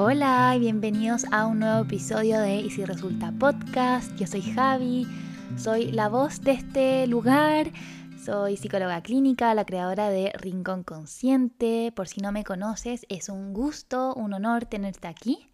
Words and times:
Hola 0.00 0.54
y 0.54 0.60
bienvenidos 0.60 1.24
a 1.32 1.46
un 1.46 1.58
nuevo 1.58 1.82
episodio 1.82 2.38
de 2.38 2.58
Y 2.58 2.70
si 2.70 2.84
resulta 2.84 3.32
podcast. 3.36 4.14
Yo 4.14 4.28
soy 4.28 4.42
Javi, 4.42 5.08
soy 5.56 5.90
la 5.90 6.08
voz 6.08 6.40
de 6.42 6.52
este 6.52 7.08
lugar, 7.08 7.72
soy 8.24 8.56
psicóloga 8.56 9.02
clínica, 9.02 9.52
la 9.54 9.64
creadora 9.64 10.08
de 10.08 10.32
Rincón 10.38 10.84
Consciente. 10.84 11.92
Por 11.96 12.06
si 12.06 12.20
no 12.20 12.30
me 12.30 12.44
conoces, 12.44 13.06
es 13.08 13.28
un 13.28 13.52
gusto, 13.52 14.14
un 14.14 14.34
honor 14.34 14.66
tenerte 14.66 15.08
aquí. 15.08 15.50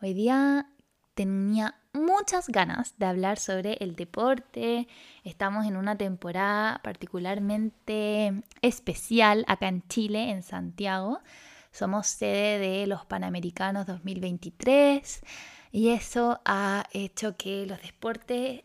Hoy 0.00 0.14
día 0.14 0.66
tenía 1.14 1.74
muchas 1.92 2.48
ganas 2.48 2.94
de 2.96 3.04
hablar 3.04 3.38
sobre 3.38 3.74
el 3.80 3.96
deporte. 3.96 4.88
Estamos 5.24 5.66
en 5.66 5.76
una 5.76 5.98
temporada 5.98 6.80
particularmente 6.82 8.44
especial 8.62 9.44
acá 9.46 9.68
en 9.68 9.86
Chile, 9.88 10.30
en 10.30 10.42
Santiago. 10.42 11.20
Somos 11.74 12.06
sede 12.06 12.60
de 12.60 12.86
los 12.86 13.04
Panamericanos 13.04 13.84
2023 13.86 15.22
y 15.72 15.88
eso 15.88 16.40
ha 16.44 16.84
hecho 16.92 17.36
que 17.36 17.66
los 17.66 17.82
deportes, 17.82 18.62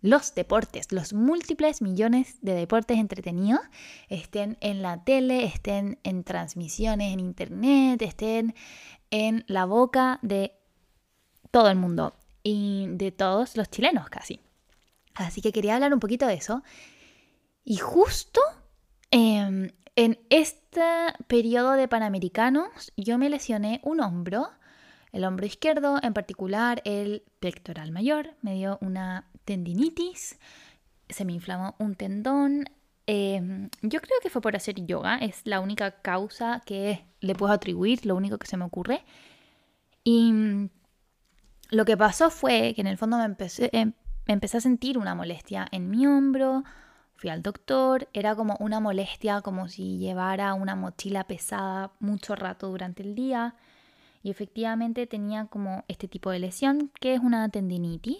los 0.00 0.34
deportes, 0.34 0.90
los 0.90 1.12
múltiples 1.12 1.82
millones 1.82 2.38
de 2.40 2.54
deportes 2.54 2.96
entretenidos 2.96 3.60
estén 4.08 4.56
en 4.62 4.80
la 4.80 5.04
tele, 5.04 5.44
estén 5.44 5.98
en 6.04 6.24
transmisiones 6.24 7.12
en 7.12 7.20
internet, 7.20 8.00
estén 8.00 8.54
en 9.10 9.44
la 9.46 9.66
boca 9.66 10.18
de 10.22 10.54
todo 11.50 11.68
el 11.68 11.76
mundo 11.76 12.14
y 12.42 12.86
de 12.88 13.12
todos 13.12 13.58
los 13.58 13.68
chilenos 13.68 14.08
casi. 14.08 14.40
Así 15.14 15.42
que 15.42 15.52
quería 15.52 15.74
hablar 15.74 15.92
un 15.92 16.00
poquito 16.00 16.26
de 16.26 16.34
eso. 16.34 16.62
Y 17.62 17.76
justo 17.76 18.40
eh, 19.10 19.74
en 19.98 20.16
este 20.30 20.80
periodo 21.26 21.72
de 21.72 21.88
Panamericanos 21.88 22.92
yo 22.96 23.18
me 23.18 23.28
lesioné 23.28 23.80
un 23.82 24.00
hombro, 24.00 24.48
el 25.10 25.24
hombro 25.24 25.44
izquierdo, 25.44 25.98
en 26.00 26.14
particular 26.14 26.80
el 26.84 27.24
pectoral 27.40 27.90
mayor, 27.90 28.36
me 28.40 28.54
dio 28.54 28.78
una 28.80 29.26
tendinitis, 29.44 30.38
se 31.08 31.24
me 31.24 31.32
inflamó 31.32 31.74
un 31.80 31.96
tendón. 31.96 32.66
Em, 33.08 33.70
yo 33.82 34.00
creo 34.00 34.20
que 34.22 34.30
fue 34.30 34.40
por 34.40 34.54
hacer 34.54 34.86
yoga, 34.86 35.16
es 35.16 35.40
la 35.42 35.58
única 35.58 36.00
causa 36.00 36.62
que 36.64 37.04
le 37.18 37.34
puedo 37.34 37.52
atribuir, 37.52 38.06
lo 38.06 38.14
único 38.14 38.38
que 38.38 38.46
se 38.46 38.56
me 38.56 38.66
ocurre. 38.66 39.02
Y 40.04 40.30
mm, 40.32 40.68
lo 41.70 41.84
que 41.84 41.96
pasó 41.96 42.30
fue 42.30 42.72
que 42.74 42.82
en 42.82 42.86
el 42.86 42.98
fondo 42.98 43.18
me 43.18 43.24
empecé, 43.24 43.68
em, 43.72 43.94
empecé 44.28 44.58
a 44.58 44.60
sentir 44.60 44.96
una 44.96 45.16
molestia 45.16 45.66
en 45.72 45.90
mi 45.90 46.06
hombro, 46.06 46.62
Fui 47.18 47.30
al 47.30 47.42
doctor, 47.42 48.08
era 48.12 48.36
como 48.36 48.56
una 48.60 48.78
molestia, 48.78 49.40
como 49.40 49.68
si 49.68 49.98
llevara 49.98 50.54
una 50.54 50.76
mochila 50.76 51.24
pesada 51.24 51.90
mucho 51.98 52.36
rato 52.36 52.68
durante 52.68 53.02
el 53.02 53.16
día. 53.16 53.56
Y 54.22 54.30
efectivamente 54.30 55.04
tenía 55.08 55.46
como 55.46 55.84
este 55.88 56.06
tipo 56.06 56.30
de 56.30 56.38
lesión, 56.38 56.92
que 57.00 57.14
es 57.14 57.20
una 57.20 57.48
tendinitis, 57.48 58.18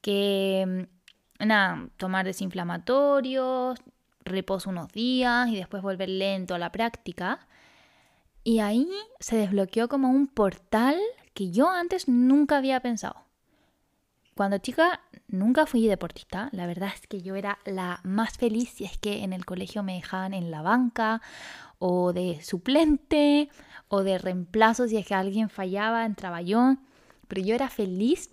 que, 0.00 0.86
mm, 1.40 1.46
nada, 1.46 1.88
tomar 1.96 2.26
desinflamatorios, 2.26 3.78
reposo 4.24 4.70
unos 4.70 4.90
días 4.90 5.48
y 5.48 5.54
después 5.54 5.80
volver 5.80 6.08
lento 6.08 6.56
a 6.56 6.58
la 6.58 6.72
práctica. 6.72 7.46
Y 8.42 8.58
ahí 8.58 8.88
se 9.20 9.36
desbloqueó 9.36 9.88
como 9.88 10.10
un 10.10 10.26
portal 10.26 10.96
que 11.34 11.52
yo 11.52 11.70
antes 11.70 12.08
nunca 12.08 12.56
había 12.56 12.80
pensado. 12.80 13.27
Cuando 14.38 14.58
chica 14.58 15.00
nunca 15.26 15.66
fui 15.66 15.88
deportista, 15.88 16.48
la 16.52 16.68
verdad 16.68 16.90
es 16.94 17.08
que 17.08 17.20
yo 17.20 17.34
era 17.34 17.58
la 17.64 17.98
más 18.04 18.38
feliz 18.38 18.68
si 18.68 18.84
es 18.84 18.96
que 18.96 19.24
en 19.24 19.32
el 19.32 19.44
colegio 19.44 19.82
me 19.82 19.94
dejaban 19.94 20.32
en 20.32 20.52
la 20.52 20.62
banca 20.62 21.20
o 21.80 22.12
de 22.12 22.40
suplente 22.40 23.48
o 23.88 24.04
de 24.04 24.16
reemplazo 24.16 24.86
si 24.86 24.96
es 24.96 25.04
que 25.04 25.16
alguien 25.16 25.50
fallaba, 25.50 26.06
entraba 26.06 26.40
yo, 26.40 26.76
pero 27.26 27.42
yo 27.42 27.56
era 27.56 27.68
feliz, 27.68 28.30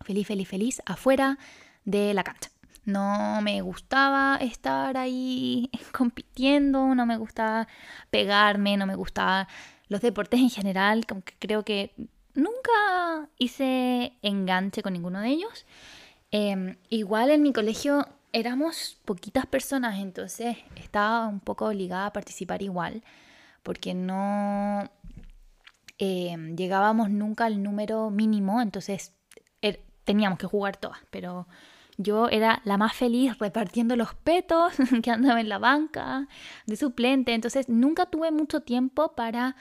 feliz, 0.00 0.26
feliz, 0.26 0.48
feliz 0.48 0.82
afuera 0.86 1.38
de 1.84 2.14
la 2.14 2.24
cancha. 2.24 2.48
No 2.86 3.42
me 3.42 3.60
gustaba 3.60 4.38
estar 4.40 4.96
ahí 4.96 5.70
compitiendo, 5.92 6.94
no 6.94 7.04
me 7.04 7.18
gustaba 7.18 7.68
pegarme, 8.08 8.78
no 8.78 8.86
me 8.86 8.96
gustaba 8.96 9.48
los 9.88 10.00
deportes 10.00 10.40
en 10.40 10.48
general, 10.48 11.04
aunque 11.10 11.34
creo 11.38 11.62
que 11.62 11.92
nunca 12.36 13.28
hice 13.38 14.12
enganche 14.22 14.82
con 14.82 14.92
ninguno 14.92 15.20
de 15.20 15.28
ellos. 15.28 15.66
Em, 16.30 16.76
igual 16.90 17.30
en 17.30 17.42
mi 17.42 17.52
colegio 17.52 18.06
éramos 18.32 18.98
poquitas 19.04 19.46
personas, 19.46 19.98
entonces 19.98 20.58
estaba 20.76 21.26
un 21.26 21.40
poco 21.40 21.66
obligada 21.66 22.06
a 22.06 22.12
participar 22.12 22.62
igual, 22.62 23.02
porque 23.62 23.94
no 23.94 24.90
em, 25.98 26.56
llegábamos 26.56 27.10
nunca 27.10 27.46
al 27.46 27.62
número 27.62 28.10
mínimo, 28.10 28.60
entonces 28.60 29.14
er, 29.62 29.80
teníamos 30.04 30.38
que 30.38 30.46
jugar 30.46 30.76
todas, 30.76 30.98
pero 31.10 31.46
yo 31.96 32.28
era 32.28 32.60
la 32.64 32.76
más 32.76 32.94
feliz 32.94 33.38
repartiendo 33.38 33.96
los 33.96 34.14
petos 34.14 34.74
que 35.02 35.10
andaba 35.10 35.40
en 35.40 35.48
la 35.48 35.58
banca 35.58 36.28
de 36.66 36.76
suplente, 36.76 37.32
entonces 37.32 37.68
nunca 37.68 38.06
tuve 38.06 38.30
mucho 38.32 38.60
tiempo 38.60 39.14
para 39.14 39.56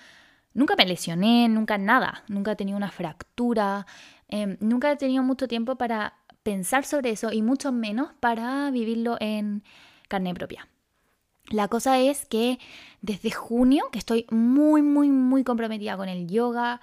Nunca 0.55 0.75
me 0.77 0.85
lesioné, 0.85 1.49
nunca 1.49 1.77
nada, 1.77 2.23
nunca 2.29 2.53
he 2.53 2.55
tenido 2.55 2.77
una 2.77 2.89
fractura, 2.89 3.85
em, 4.29 4.57
nunca 4.61 4.89
he 4.89 4.95
tenido 4.95 5.21
mucho 5.21 5.49
tiempo 5.49 5.75
para 5.75 6.15
pensar 6.43 6.85
sobre 6.85 7.09
eso 7.11 7.31
y 7.33 7.41
mucho 7.41 7.73
menos 7.73 8.13
para 8.21 8.71
vivirlo 8.71 9.17
en 9.19 9.63
carne 10.07 10.33
propia. 10.33 10.69
La 11.49 11.67
cosa 11.67 11.99
es 11.99 12.25
que 12.25 12.57
desde 13.01 13.31
junio, 13.31 13.89
que 13.91 13.99
estoy 13.99 14.27
muy, 14.31 14.81
muy, 14.81 15.09
muy 15.09 15.43
comprometida 15.43 15.97
con 15.97 16.07
el 16.07 16.27
yoga, 16.27 16.79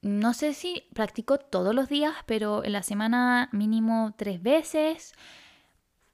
no 0.00 0.32
sé 0.32 0.54
si 0.54 0.84
practico 0.94 1.38
todos 1.38 1.74
los 1.74 1.88
días, 1.88 2.14
pero 2.24 2.62
en 2.64 2.72
la 2.72 2.84
semana 2.84 3.48
mínimo 3.50 4.14
tres 4.16 4.40
veces, 4.40 5.12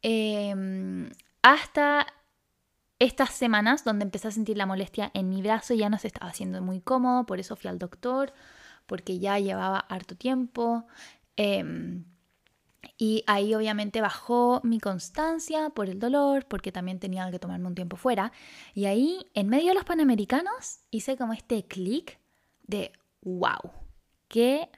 em, 0.01 1.11
hasta 1.43 2.07
estas 3.05 3.31
semanas 3.31 3.85
donde 3.85 4.05
empecé 4.05 4.29
a 4.29 4.33
sentir 4.33 4.57
la 4.57 4.67
molestia 4.67 5.11
en 5.15 5.29
mi 5.29 5.43
brazo 5.43 5.75
ya 5.75 5.89
no 5.89 5.99
se 5.99 6.09
estaba 6.09 6.31
haciendo 6.31 6.61
muy 6.63 6.81
cómodo, 6.81 7.27
por 7.27 7.39
eso 7.39 7.57
fui 7.57 7.69
al 7.69 7.79
doctor, 7.79 8.33
porque 8.87 9.19
ya 9.19 9.39
llevaba 9.39 9.79
harto 9.79 10.17
tiempo. 10.17 10.87
Em, 11.37 12.05
y 12.99 13.25
ahí 13.27 13.55
obviamente 13.55 14.01
bajó 14.01 14.61
mi 14.63 14.79
constancia 14.79 15.71
por 15.71 15.89
el 15.89 15.99
dolor, 15.99 16.47
porque 16.47 16.73
también 16.73 17.01
tenía 17.01 17.31
que 17.31 17.39
tomarme 17.39 17.67
un 17.67 17.75
tiempo 17.75 17.97
fuera. 17.97 18.33
Y 18.75 18.87
ahí, 18.87 19.27
en 19.35 19.49
medio 19.49 19.69
de 19.69 19.75
los 19.75 19.85
Panamericanos, 19.85 20.81
hice 20.91 21.17
como 21.17 21.33
este 21.33 21.65
clic 21.65 22.19
de, 22.63 22.93
wow, 23.23 23.73
qué 24.29 24.69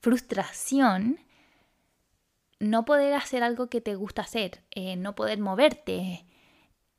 frustración 0.00 1.18
no 2.58 2.84
poder 2.84 3.14
hacer 3.14 3.42
algo 3.42 3.68
que 3.68 3.80
te 3.80 3.94
gusta 3.94 4.22
hacer, 4.22 4.62
eh, 4.70 4.96
no 4.96 5.14
poder 5.14 5.38
moverte, 5.38 6.26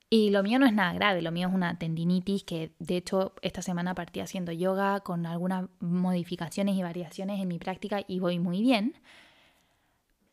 y 0.10 0.30
lo 0.30 0.42
mío 0.42 0.58
no 0.58 0.66
es 0.66 0.74
nada 0.74 0.94
grave, 0.94 1.22
lo 1.22 1.32
mío 1.32 1.50
es 1.50 1.54
una 1.54 1.78
tendinitis 1.78 2.44
que 2.44 2.72
de 2.80 2.98
hecho 2.98 3.34
esta 3.42 3.62
semana 3.62 3.94
partí 3.94 4.22
haciendo 4.22 4.54
yoga 4.54 5.02
con 5.02 5.26
algunas 5.26 5.70
modificaciones 5.82 6.76
y 6.76 6.84
variaciones 6.84 7.42
en 7.42 7.48
mi 7.50 7.60
práctica 7.60 8.02
y 8.08 8.20
voy 8.20 8.40
muy 8.40 8.62
bien. 8.62 8.96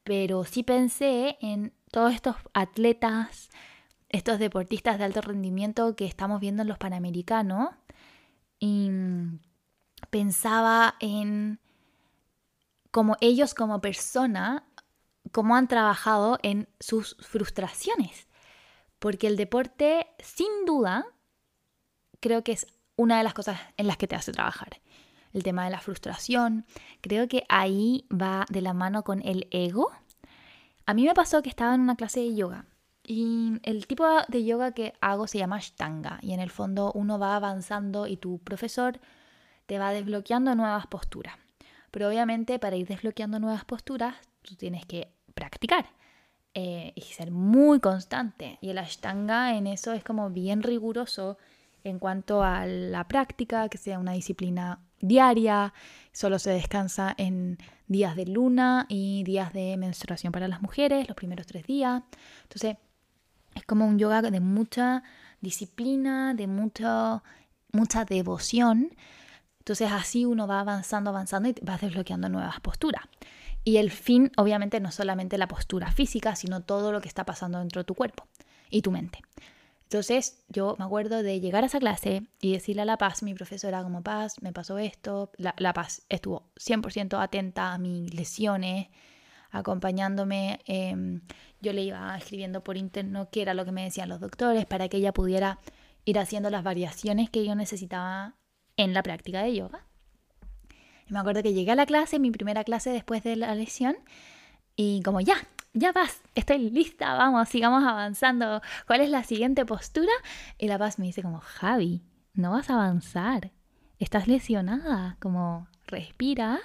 Pero 0.05 0.45
sí 0.45 0.63
pensé 0.63 1.39
en 1.41 1.73
todos 1.91 2.15
estos 2.15 2.37
atletas, 2.53 3.51
estos 4.11 4.39
deportistas 4.39 4.99
de 4.99 5.05
alto 5.05 5.23
rendimiento 5.23 5.97
que 5.97 6.07
estamos 6.07 6.41
viendo 6.41 6.63
en 6.63 6.69
los 6.69 6.79
Panamericanos 6.79 7.71
y 8.61 8.91
pensaba 10.11 10.95
en 11.01 11.59
cómo 12.93 13.17
ellos 13.21 13.55
como 13.55 13.81
persona, 13.81 14.69
cómo 15.33 15.57
han 15.57 15.67
trabajado 15.67 16.39
en 16.43 16.69
sus 16.79 17.17
frustraciones 17.19 18.29
porque 18.99 19.27
el 19.27 19.37
deporte, 19.37 20.07
sin 20.19 20.65
duda, 20.67 21.07
creo 22.21 22.43
que 22.43 22.53
es 22.53 22.67
una 22.97 23.19
de 23.19 23.25
las 23.25 23.35
cosas 23.35 23.61
en 23.77 23.87
las 23.87 23.97
que 23.97 24.07
te 24.07 24.17
hace 24.17 24.33
trabajar. 24.33 24.81
El 25.33 25.43
tema 25.43 25.65
de 25.65 25.71
la 25.71 25.81
frustración, 25.81 26.65
creo 27.01 27.29
que 27.29 27.45
ahí 27.49 28.07
va 28.11 28.47
de 28.49 28.63
la 28.63 28.73
mano 28.73 29.03
con 29.03 29.21
el 29.27 29.49
ego. 29.51 29.91
A 30.87 30.95
mí 30.95 31.05
me 31.05 31.15
pasó 31.15 31.43
que 31.43 31.49
estaba 31.49 31.75
en 31.75 31.81
una 31.81 31.97
clase 31.97 32.21
de 32.21 32.35
yoga 32.35 32.67
y 33.07 33.61
el 33.63 33.87
tipo 33.87 34.07
de 34.29 34.45
yoga 34.45 34.73
que 34.73 34.95
hago 35.01 35.27
se 35.27 35.39
llama 35.39 35.57
Ashtanga 35.57 36.19
y 36.23 36.33
en 36.33 36.41
el 36.41 36.51
fondo 36.51 36.91
uno 36.95 37.19
va 37.19 37.37
avanzando 37.37 38.07
y 38.07 38.17
tu 38.17 38.39
profesor 38.39 38.99
te 39.67 39.79
va 39.79 39.93
desbloqueando 39.93 40.55
nuevas 40.55 40.87
posturas. 40.87 41.37
Pero 41.91 42.09
obviamente 42.09 42.59
para 42.59 42.77
ir 42.77 42.87
desbloqueando 42.87 43.39
nuevas 43.39 43.65
posturas 43.65 44.17
tú 44.43 44.57
tienes 44.57 44.87
que 44.87 45.09
practicar. 45.35 45.87
Eh, 46.57 46.93
y 46.95 47.01
ser 47.01 47.33
muy 47.33 47.81
constante. 47.81 48.59
Y 48.61 48.71
el 48.71 48.79
Ashtanga 48.79 49.57
en 49.57 49.67
eso 49.67 49.93
es 49.93 50.05
como 50.05 50.31
bien 50.31 50.63
riguroso 50.63 51.37
en 51.83 51.99
cuanto 51.99 52.45
a 52.45 52.65
la 52.65 53.09
práctica, 53.09 53.69
que 53.69 53.77
sea 53.77 53.99
una 53.99 54.13
disciplina 54.13 54.79
diaria, 55.01 55.75
solo 56.13 56.39
se 56.39 56.51
descansa 56.51 57.13
en 57.19 57.59
días 57.89 58.15
de 58.15 58.27
luna 58.27 58.87
y 58.89 59.25
días 59.25 59.53
de 59.53 59.77
menstruación 59.77 60.33
para 60.33 60.47
las 60.47 60.63
mujeres, 60.63 61.09
los 61.09 61.17
primeros 61.17 61.47
tres 61.47 61.67
días. 61.67 62.03
Entonces, 62.45 62.77
es 63.55 63.65
como 63.67 63.87
un 63.87 63.99
yoga 63.99 64.23
de 64.23 64.41
mucha 64.41 65.03
disciplina, 65.41 66.35
de 66.35 66.47
mucha, 66.47 67.23
mucha 67.73 68.05
devoción, 68.05 68.91
Entonces 69.59 69.91
así 69.93 70.25
uno 70.27 70.47
va 70.47 70.61
avanzando, 70.61 71.11
avanzando 71.11 71.49
y 71.49 71.55
vas 71.63 71.81
desbloqueando 71.81 72.29
nuevas 72.29 72.61
posturas. 72.61 73.03
Y 73.65 73.79
el 73.79 73.91
fin, 73.91 74.31
obviamente, 74.37 74.79
no 74.81 74.93
solamente 74.93 75.39
la 75.39 75.49
postura 75.49 75.91
física, 75.91 76.37
sino 76.37 76.63
todo 76.63 76.93
lo 76.93 77.01
que 77.01 77.09
está 77.09 77.25
pasando 77.25 77.59
dentro 77.59 77.81
de 77.81 77.85
tu 77.85 77.95
cuerpo 77.95 78.29
y 78.71 78.83
tu 78.83 78.91
mente. 78.91 79.21
Entonces 79.85 80.43
yo 80.49 80.75
me 80.79 80.85
acuerdo 80.85 81.23
de 81.23 81.41
llegar 81.41 81.63
a 81.63 81.67
esa 81.67 81.79
clase 81.79 82.27
y 82.41 82.53
decirle 82.53 82.83
a 82.83 82.85
La 82.85 82.99
Paz, 82.99 83.23
mi 83.23 83.33
profesora, 83.35 83.83
como 83.83 84.03
Paz, 84.03 84.43
me 84.43 84.53
pasó 84.53 84.79
esto. 84.79 85.31
La, 85.37 85.55
la 85.59 85.73
Paz 85.73 86.03
estuvo 86.09 86.51
100% 86.57 87.23
atenta 87.23 87.73
a 87.73 87.79
mis 87.79 88.13
lesiones, 88.13 88.89
acompañándome. 89.51 90.59
Em, 90.67 91.21
yo 91.61 91.73
le 91.73 91.83
iba 91.83 92.17
escribiendo 92.17 92.65
por 92.65 92.77
interno 92.77 93.29
qué 93.31 93.43
era 93.43 93.55
lo 93.55 93.65
que 93.65 93.73
me 93.73 93.85
decían 93.85 94.09
los 94.09 94.21
doctores 94.21 94.67
para 94.67 94.89
que 94.89 94.97
ella 94.97 95.13
pudiera 95.13 95.61
ir 96.05 96.19
haciendo 96.19 96.51
las 96.51 96.65
variaciones 96.65 97.31
que 97.31 97.45
yo 97.45 97.55
necesitaba 97.55 98.35
en 98.77 98.95
la 98.95 99.03
práctica 99.03 99.43
de 99.43 99.55
yoga. 99.55 99.87
Me 101.09 101.19
acuerdo 101.19 101.43
que 101.43 101.53
llegué 101.53 101.73
a 101.73 101.77
la 101.77 101.87
clase, 101.87 102.19
mi 102.19 102.31
primera 102.31 102.65
clase 102.65 102.91
después 102.91 103.23
de 103.23 103.37
la 103.37 103.55
lesión, 103.55 103.97
y 104.77 105.03
como 105.03 105.21
ya, 105.21 105.37
ya 105.73 105.93
vas, 105.93 106.23
estoy 106.35 106.71
lista, 106.71 107.15
vamos, 107.15 107.49
sigamos 107.49 107.85
avanzando. 107.85 108.61
¿Cuál 108.87 109.01
es 109.03 109.11
la 109.11 109.23
siguiente 109.25 109.65
postura? 109.65 110.13
Y 110.59 110.69
la 110.69 110.79
paz 110.79 110.99
me 110.99 111.07
dice 111.07 111.23
como, 111.23 111.41
Javi, 111.41 112.03
no 112.33 112.53
vas 112.53 112.71
a 112.71 112.75
avanzar, 112.75 113.53
estás 113.99 114.27
lesionada, 114.27 115.17
como 115.21 115.69
respira 115.87 116.61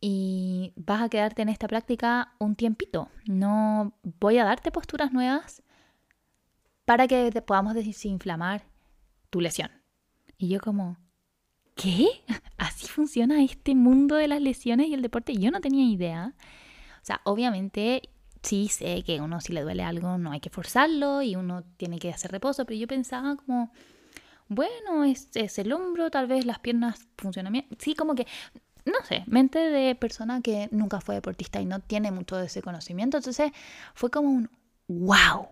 y 0.00 0.72
vas 0.76 1.02
a 1.02 1.08
quedarte 1.08 1.42
en 1.42 1.50
esta 1.50 1.68
práctica 1.68 2.34
un 2.38 2.56
tiempito. 2.56 3.10
No 3.26 3.98
voy 4.02 4.38
a 4.38 4.44
darte 4.44 4.72
posturas 4.72 5.12
nuevas 5.12 5.62
para 6.84 7.06
que 7.06 7.30
podamos 7.46 7.74
desinflamar 7.74 8.64
tu 9.28 9.40
lesión. 9.40 9.70
Y 10.38 10.48
yo 10.48 10.60
como, 10.60 10.96
¿qué? 11.80 12.08
¿Así 12.58 12.86
funciona 12.88 13.42
este 13.42 13.74
mundo 13.74 14.16
de 14.16 14.28
las 14.28 14.40
lesiones 14.40 14.88
y 14.88 14.94
el 14.94 15.02
deporte? 15.02 15.34
Yo 15.34 15.50
no 15.50 15.60
tenía 15.60 15.84
idea. 15.84 16.34
O 17.02 17.04
sea, 17.04 17.20
obviamente 17.24 18.10
sí 18.42 18.68
sé 18.68 19.02
que 19.02 19.20
uno 19.20 19.40
si 19.40 19.52
le 19.52 19.62
duele 19.62 19.82
algo 19.82 20.16
no 20.18 20.32
hay 20.32 20.40
que 20.40 20.50
forzarlo 20.50 21.22
y 21.22 21.36
uno 21.36 21.62
tiene 21.76 21.98
que 21.98 22.10
hacer 22.10 22.32
reposo, 22.32 22.64
pero 22.64 22.78
yo 22.78 22.86
pensaba 22.86 23.36
como, 23.36 23.72
bueno, 24.48 25.04
es, 25.04 25.28
es 25.34 25.58
el 25.58 25.72
hombro, 25.72 26.10
tal 26.10 26.26
vez 26.26 26.46
las 26.46 26.58
piernas 26.58 27.06
funcionan 27.16 27.52
bien. 27.52 27.66
Sí, 27.78 27.94
como 27.94 28.14
que 28.14 28.26
no 28.84 29.04
sé, 29.04 29.24
mente 29.26 29.58
de 29.58 29.94
persona 29.94 30.40
que 30.40 30.68
nunca 30.72 31.00
fue 31.00 31.14
deportista 31.14 31.60
y 31.60 31.66
no 31.66 31.80
tiene 31.80 32.10
mucho 32.10 32.36
de 32.36 32.46
ese 32.46 32.62
conocimiento. 32.62 33.18
Entonces 33.18 33.52
fue 33.94 34.10
como 34.10 34.28
un 34.28 34.50
wow. 34.88 35.48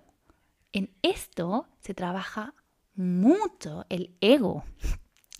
En 0.72 0.90
esto 1.02 1.66
se 1.80 1.94
trabaja 1.94 2.54
mucho 2.94 3.86
el 3.88 4.16
ego. 4.20 4.64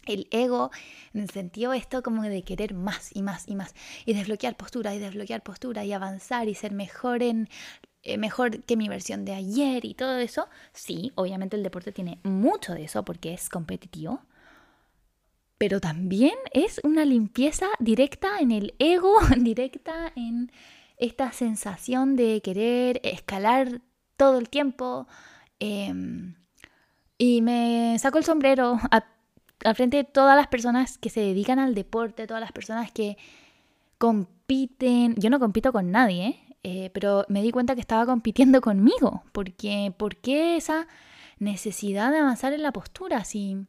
El 0.08 0.28
ego 0.30 0.70
en 1.14 1.22
el 1.22 1.30
sentido 1.30 1.72
esto 1.72 2.02
como 2.02 2.22
de 2.22 2.42
querer 2.42 2.74
más 2.74 3.14
y 3.14 3.22
más 3.22 3.48
y 3.48 3.54
más 3.54 3.74
y 4.04 4.14
desbloquear 4.14 4.56
postura 4.56 4.94
y 4.94 4.98
desbloquear 4.98 5.42
postura 5.42 5.84
y 5.84 5.92
avanzar 5.92 6.48
y 6.48 6.54
ser 6.54 6.72
mejor 6.72 7.22
en 7.22 7.48
eh, 8.02 8.18
mejor 8.18 8.62
que 8.64 8.76
mi 8.76 8.88
versión 8.88 9.24
de 9.24 9.34
ayer 9.34 9.84
y 9.84 9.94
todo 9.94 10.18
eso. 10.18 10.48
Sí, 10.72 11.12
obviamente 11.14 11.56
el 11.56 11.62
deporte 11.62 11.92
tiene 11.92 12.18
mucho 12.24 12.74
de 12.74 12.84
eso 12.84 13.04
porque 13.04 13.34
es 13.34 13.48
competitivo 13.48 14.22
pero 15.58 15.80
también 15.80 16.34
es 16.52 16.80
una 16.84 17.04
limpieza 17.04 17.66
directa 17.80 18.38
en 18.38 18.52
el 18.52 18.74
ego, 18.78 19.18
directa 19.36 20.12
en 20.14 20.52
esta 20.96 21.32
sensación 21.32 22.16
de 22.16 22.40
querer 22.42 23.00
escalar 23.02 23.82
todo 24.16 24.38
el 24.38 24.48
tiempo. 24.48 25.08
Em, 25.58 26.36
y 27.18 27.42
me 27.42 27.98
saco 27.98 28.18
el 28.18 28.24
sombrero 28.24 28.78
al 29.64 29.74
frente 29.74 29.98
de 29.98 30.04
todas 30.04 30.36
las 30.36 30.48
personas 30.48 30.98
que 30.98 31.10
se 31.10 31.20
dedican 31.20 31.58
al 31.58 31.74
deporte, 31.74 32.26
todas 32.26 32.40
las 32.40 32.52
personas 32.52 32.92
que 32.92 33.16
compiten. 33.98 35.14
Yo 35.16 35.30
no 35.30 35.40
compito 35.40 35.72
con 35.72 35.90
nadie, 35.90 36.40
eh, 36.62 36.90
pero 36.92 37.24
me 37.28 37.42
di 37.42 37.50
cuenta 37.50 37.74
que 37.74 37.80
estaba 37.80 38.06
compitiendo 38.06 38.60
conmigo, 38.60 39.24
porque 39.32 39.92
¿por 39.96 40.16
qué 40.16 40.56
esa 40.56 40.86
necesidad 41.38 42.10
de 42.10 42.18
avanzar 42.18 42.52
en 42.52 42.62
la 42.62 42.72
postura? 42.72 43.24
Si 43.24 43.66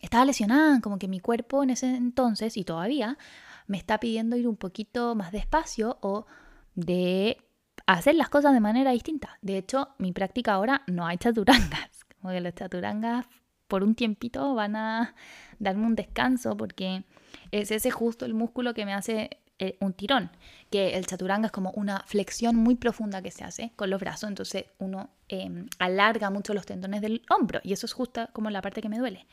estaba 0.00 0.24
lesionada, 0.24 0.80
como 0.80 0.98
que 0.98 1.08
mi 1.08 1.20
cuerpo 1.20 1.62
en 1.62 1.70
ese 1.70 1.94
entonces 1.94 2.56
y 2.56 2.64
todavía 2.64 3.18
me 3.66 3.78
está 3.78 3.98
pidiendo 3.98 4.36
ir 4.36 4.48
un 4.48 4.56
poquito 4.56 5.14
más 5.14 5.32
despacio 5.32 5.98
o 6.00 6.26
de 6.74 7.38
hacer 7.86 8.14
las 8.14 8.28
cosas 8.28 8.52
de 8.52 8.60
manera 8.60 8.92
distinta. 8.92 9.38
De 9.42 9.58
hecho, 9.58 9.94
mi 9.98 10.12
práctica 10.12 10.54
ahora 10.54 10.82
no 10.86 11.06
hay 11.06 11.18
chaturangas, 11.18 12.04
como 12.20 12.32
que 12.32 12.40
las 12.40 12.54
chaturangas 12.54 13.26
por 13.72 13.84
un 13.84 13.94
tiempito 13.94 14.54
van 14.54 14.76
a 14.76 15.14
darme 15.58 15.86
un 15.86 15.94
descanso 15.94 16.58
porque 16.58 17.04
es 17.52 17.70
ese 17.70 17.90
justo 17.90 18.26
el 18.26 18.34
músculo 18.34 18.74
que 18.74 18.84
me 18.84 18.92
hace 18.92 19.38
eh, 19.58 19.78
un 19.80 19.94
tirón, 19.94 20.30
que 20.70 20.94
el 20.98 21.06
chaturanga 21.06 21.46
es 21.46 21.52
como 21.52 21.70
una 21.70 22.00
flexión 22.06 22.54
muy 22.54 22.74
profunda 22.74 23.22
que 23.22 23.30
se 23.30 23.44
hace 23.44 23.72
con 23.74 23.88
los 23.88 23.98
brazos, 23.98 24.28
entonces 24.28 24.66
uno 24.78 25.08
em, 25.30 25.68
alarga 25.78 26.28
mucho 26.28 26.52
los 26.52 26.66
tendones 26.66 27.00
del 27.00 27.22
hombro 27.30 27.60
y 27.64 27.72
eso 27.72 27.86
es 27.86 27.94
justo 27.94 28.28
como 28.34 28.50
la 28.50 28.60
parte 28.60 28.82
que 28.82 28.90
me 28.90 28.98
duele. 28.98 29.26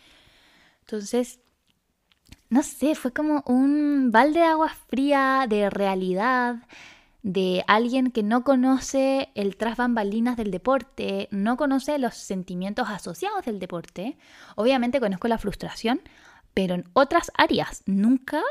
Entonces, 0.86 1.42
no 2.50 2.64
sé, 2.64 2.96
fue 2.96 3.12
como 3.12 3.44
un 3.46 4.10
balde 4.10 4.40
de 4.40 4.46
agua 4.46 4.70
fría 4.70 5.48
de 5.50 5.70
realidad, 5.70 6.64
de 7.22 7.64
alguien 7.68 8.12
que 8.12 8.24
no 8.24 8.44
conoce 8.44 9.30
el 9.36 9.58
tras 9.58 9.78
bambalinas 9.78 10.38
del 10.38 10.52
deporte, 10.52 11.28
no 11.32 11.58
conoce 11.58 11.98
los 12.00 12.16
sentimientos 12.16 12.88
asociados 12.90 13.46
del 13.46 13.60
deporte. 13.60 14.18
Obviamente 14.56 15.00
conozco 15.00 15.28
la 15.28 15.38
frustración, 15.38 16.02
pero 16.54 16.76
en 16.76 16.86
otras 16.94 17.32
áreas 17.36 17.84
nunca 17.86 18.42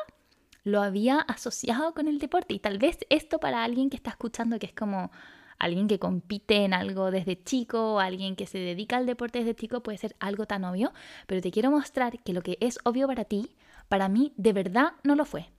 lo 0.64 0.82
había 0.82 1.18
asociado 1.18 1.94
con 1.94 2.08
el 2.08 2.18
deporte. 2.18 2.54
Y 2.54 2.58
tal 2.58 2.78
vez 2.78 2.98
esto 3.08 3.40
para 3.40 3.64
alguien 3.64 3.88
que 3.88 3.96
está 3.96 4.10
escuchando, 4.10 4.58
que 4.58 4.66
es 4.66 4.74
como 4.74 5.10
alguien 5.58 5.88
que 5.88 5.98
compite 5.98 6.64
en 6.64 6.72
algo 6.72 7.10
desde 7.10 7.42
chico 7.42 7.98
alguien 7.98 8.36
que 8.36 8.46
se 8.46 8.58
dedica 8.58 8.96
al 8.96 9.06
deporte 9.06 9.40
desde 9.40 9.56
chico 9.56 9.82
puede 9.82 9.98
ser 9.98 10.14
algo 10.20 10.46
tan 10.46 10.64
obvio, 10.64 10.92
pero 11.26 11.40
te 11.40 11.50
quiero 11.50 11.70
mostrar 11.70 12.22
que 12.22 12.32
lo 12.32 12.42
que 12.42 12.58
es 12.60 12.78
obvio 12.84 13.08
para 13.08 13.24
ti, 13.24 13.56
para 13.88 14.08
mí 14.08 14.32
de 14.36 14.52
verdad 14.52 14.92
no 15.02 15.16
lo 15.16 15.24
fue. 15.24 15.50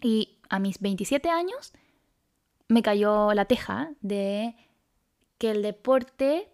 Y 0.00 0.38
a 0.48 0.58
mis 0.58 0.78
27 0.80 1.28
años 1.30 1.72
me 2.68 2.82
cayó 2.82 3.32
la 3.34 3.44
teja 3.44 3.90
de 4.00 4.56
que 5.38 5.50
el 5.50 5.62
deporte 5.62 6.48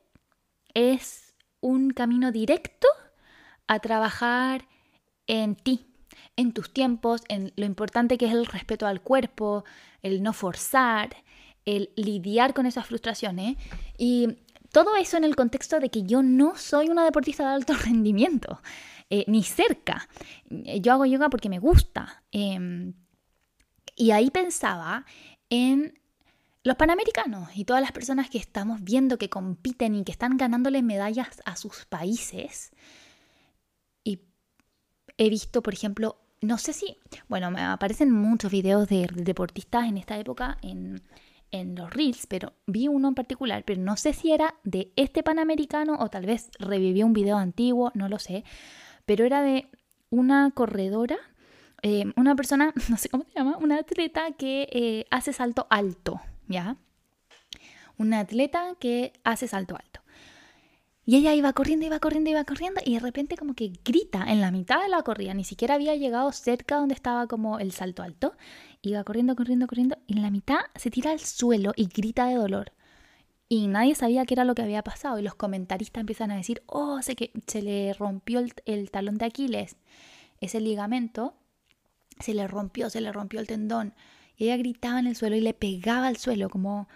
es 0.75 1.35
un 1.61 1.91
camino 1.91 2.33
directo 2.33 2.89
a 3.67 3.79
trabajar 3.79 4.67
en 5.27 5.55
ti, 5.55 5.87
en 6.37 6.53
tus 6.53 6.73
tiempos, 6.73 7.23
en 7.29 7.53
lo 7.57 7.65
importante 7.65 8.19
que 8.19 8.27
es 8.27 8.33
el 8.33 8.47
respeto 8.47 8.87
al 8.87 9.01
cuerpo, 9.01 9.65
el 10.03 10.23
no 10.23 10.33
forzar, 10.33 11.17
el 11.65 11.91
lidiar 11.97 12.55
con 12.55 12.67
esas 12.67 12.87
frustraciones 12.87 13.57
y 13.97 14.37
todo 14.73 14.97
eso 14.97 15.17
en 15.17 15.25
el 15.25 15.37
contexto 15.37 15.79
de 15.81 15.91
que 15.91 16.03
yo 16.03 16.23
no 16.23 16.57
soy 16.57 16.89
una 16.89 17.05
deportista 17.05 17.47
de 17.47 17.55
alto 17.55 17.75
rendimiento, 17.85 18.61
eh, 19.11 19.25
ni 19.29 19.43
cerca. 19.43 20.09
Yo 20.49 20.93
hago 20.93 21.07
yoga 21.07 21.29
porque 21.29 21.51
me 21.51 21.59
gusta. 21.59 22.25
Em, 22.33 22.95
y 23.95 24.11
ahí 24.11 24.31
pensaba 24.31 25.05
en 25.51 25.99
los 26.65 26.77
panamericanos 26.77 27.49
y 27.55 27.65
todas 27.65 27.83
las 27.83 27.93
personas 27.93 28.31
que 28.31 28.39
estamos 28.39 28.83
viendo 28.83 29.19
que 29.19 29.29
compiten 29.29 29.95
y 29.95 30.05
que 30.05 30.13
están 30.13 30.37
ganándole 30.37 30.83
medallas 30.83 31.43
a 31.45 31.57
sus 31.57 31.85
países. 31.87 32.71
Y 34.05 34.21
he 35.19 35.29
visto, 35.29 35.63
por 35.63 35.75
ejemplo, 35.75 36.19
no 36.41 36.59
sé 36.59 36.73
si, 36.73 36.97
bueno, 37.29 37.51
me 37.51 37.63
aparecen 37.63 38.13
muchos 38.13 38.51
videos 38.51 38.89
de 38.89 39.09
deportistas 39.13 39.87
en 39.87 39.99
esta 39.99 40.19
época 40.19 40.59
en, 40.63 41.03
en 41.51 41.75
los 41.75 41.93
reels, 41.93 42.27
pero 42.27 42.55
vi 42.67 42.89
uno 42.89 43.09
en 43.09 43.15
particular, 43.15 43.65
pero 43.65 43.81
no 43.81 43.97
sé 43.97 44.13
si 44.13 44.33
era 44.33 44.55
de 44.65 44.93
este 44.97 45.23
Panamericano 45.23 45.97
o 46.01 46.09
tal 46.09 46.27
vez 46.27 46.51
revivió 46.59 47.07
un 47.07 47.13
video 47.13 47.37
antiguo, 47.37 47.93
no 47.95 48.09
lo 48.09 48.19
sé, 48.19 48.45
pero 49.05 49.25
era 49.25 49.43
de 49.43 49.69
una 50.11 50.51
corredora, 50.53 51.17
eh, 51.83 52.05
una 52.17 52.35
persona, 52.35 52.73
no 52.89 52.97
sé 52.97 53.09
cómo 53.09 53.25
se 53.25 53.33
llama, 53.35 53.57
una 53.59 53.79
atleta 53.79 54.33
que 54.33 54.69
eh, 54.73 55.07
hace 55.11 55.33
salto 55.33 55.67
alto, 55.71 56.21
¿ya? 56.49 56.77
Una 57.99 58.21
atleta 58.21 58.75
que 58.79 59.13
hace 59.25 59.49
salto 59.49 59.77
alto. 59.77 60.01
Y 61.05 61.17
ella 61.17 61.35
iba 61.35 61.53
corriendo, 61.53 61.85
iba 61.85 61.99
corriendo, 61.99 62.31
iba 62.31 62.45
corriendo 62.45 62.81
y 62.85 62.95
de 62.95 63.01
repente 63.01 63.37
como 63.37 63.55
que 63.55 63.73
grita 63.85 64.25
en 64.29 64.41
la 64.41 64.53
mitad 64.53 64.81
de 64.81 64.89
la 64.89 65.03
corrida, 65.03 65.35
ni 65.35 65.43
siquiera 65.43 65.75
había 65.75 65.97
llegado 65.97 66.31
cerca 66.31 66.77
donde 66.77 66.95
estaba 66.95 67.27
como 67.27 67.59
el 67.59 67.73
salto 67.73 68.03
alto. 68.05 68.35
Iba 68.83 69.03
corriendo, 69.03 69.35
corriendo, 69.35 69.67
corriendo 69.67 69.99
y 70.07 70.17
en 70.17 70.23
la 70.23 70.31
mitad 70.31 70.61
se 70.77 70.91
tira 70.91 71.11
al 71.11 71.19
suelo 71.19 71.73
y 71.75 71.87
grita 71.87 72.27
de 72.27 72.37
dolor. 72.37 72.73
Y 73.49 73.67
nadie 73.67 73.95
sabía 73.95 74.25
qué 74.25 74.35
era 74.35 74.45
lo 74.45 74.55
que 74.55 74.63
había 74.63 74.83
pasado 74.83 75.19
y 75.19 75.23
los 75.23 75.35
comentaristas 75.35 76.01
empiezan 76.01 76.31
a 76.31 76.37
decir, 76.37 76.63
oh, 76.67 77.03
sé 77.03 77.17
que 77.17 77.33
se 77.47 77.63
le 77.63 77.93
rompió 77.95 78.39
el, 78.39 78.55
el 78.65 78.91
talón 78.91 79.19
de 79.19 79.27
Aquiles, 79.27 79.77
ese 80.41 80.61
ligamento, 80.61 81.35
se 82.21 82.33
le 82.33 82.47
rompió, 82.47 82.89
se 82.91 83.01
le 83.01 83.13
rompió 83.13 83.41
el 83.41 83.47
tendón. 83.49 83.93
Ella 84.43 84.57
gritaba 84.57 84.99
en 84.99 85.07
el 85.07 85.15
suelo 85.15 85.37
y 85.37 85.41
le 85.41 85.55
pegaba 85.55 86.09
al 86.09 86.17
suelo 86.17 86.51
como... 86.51 86.89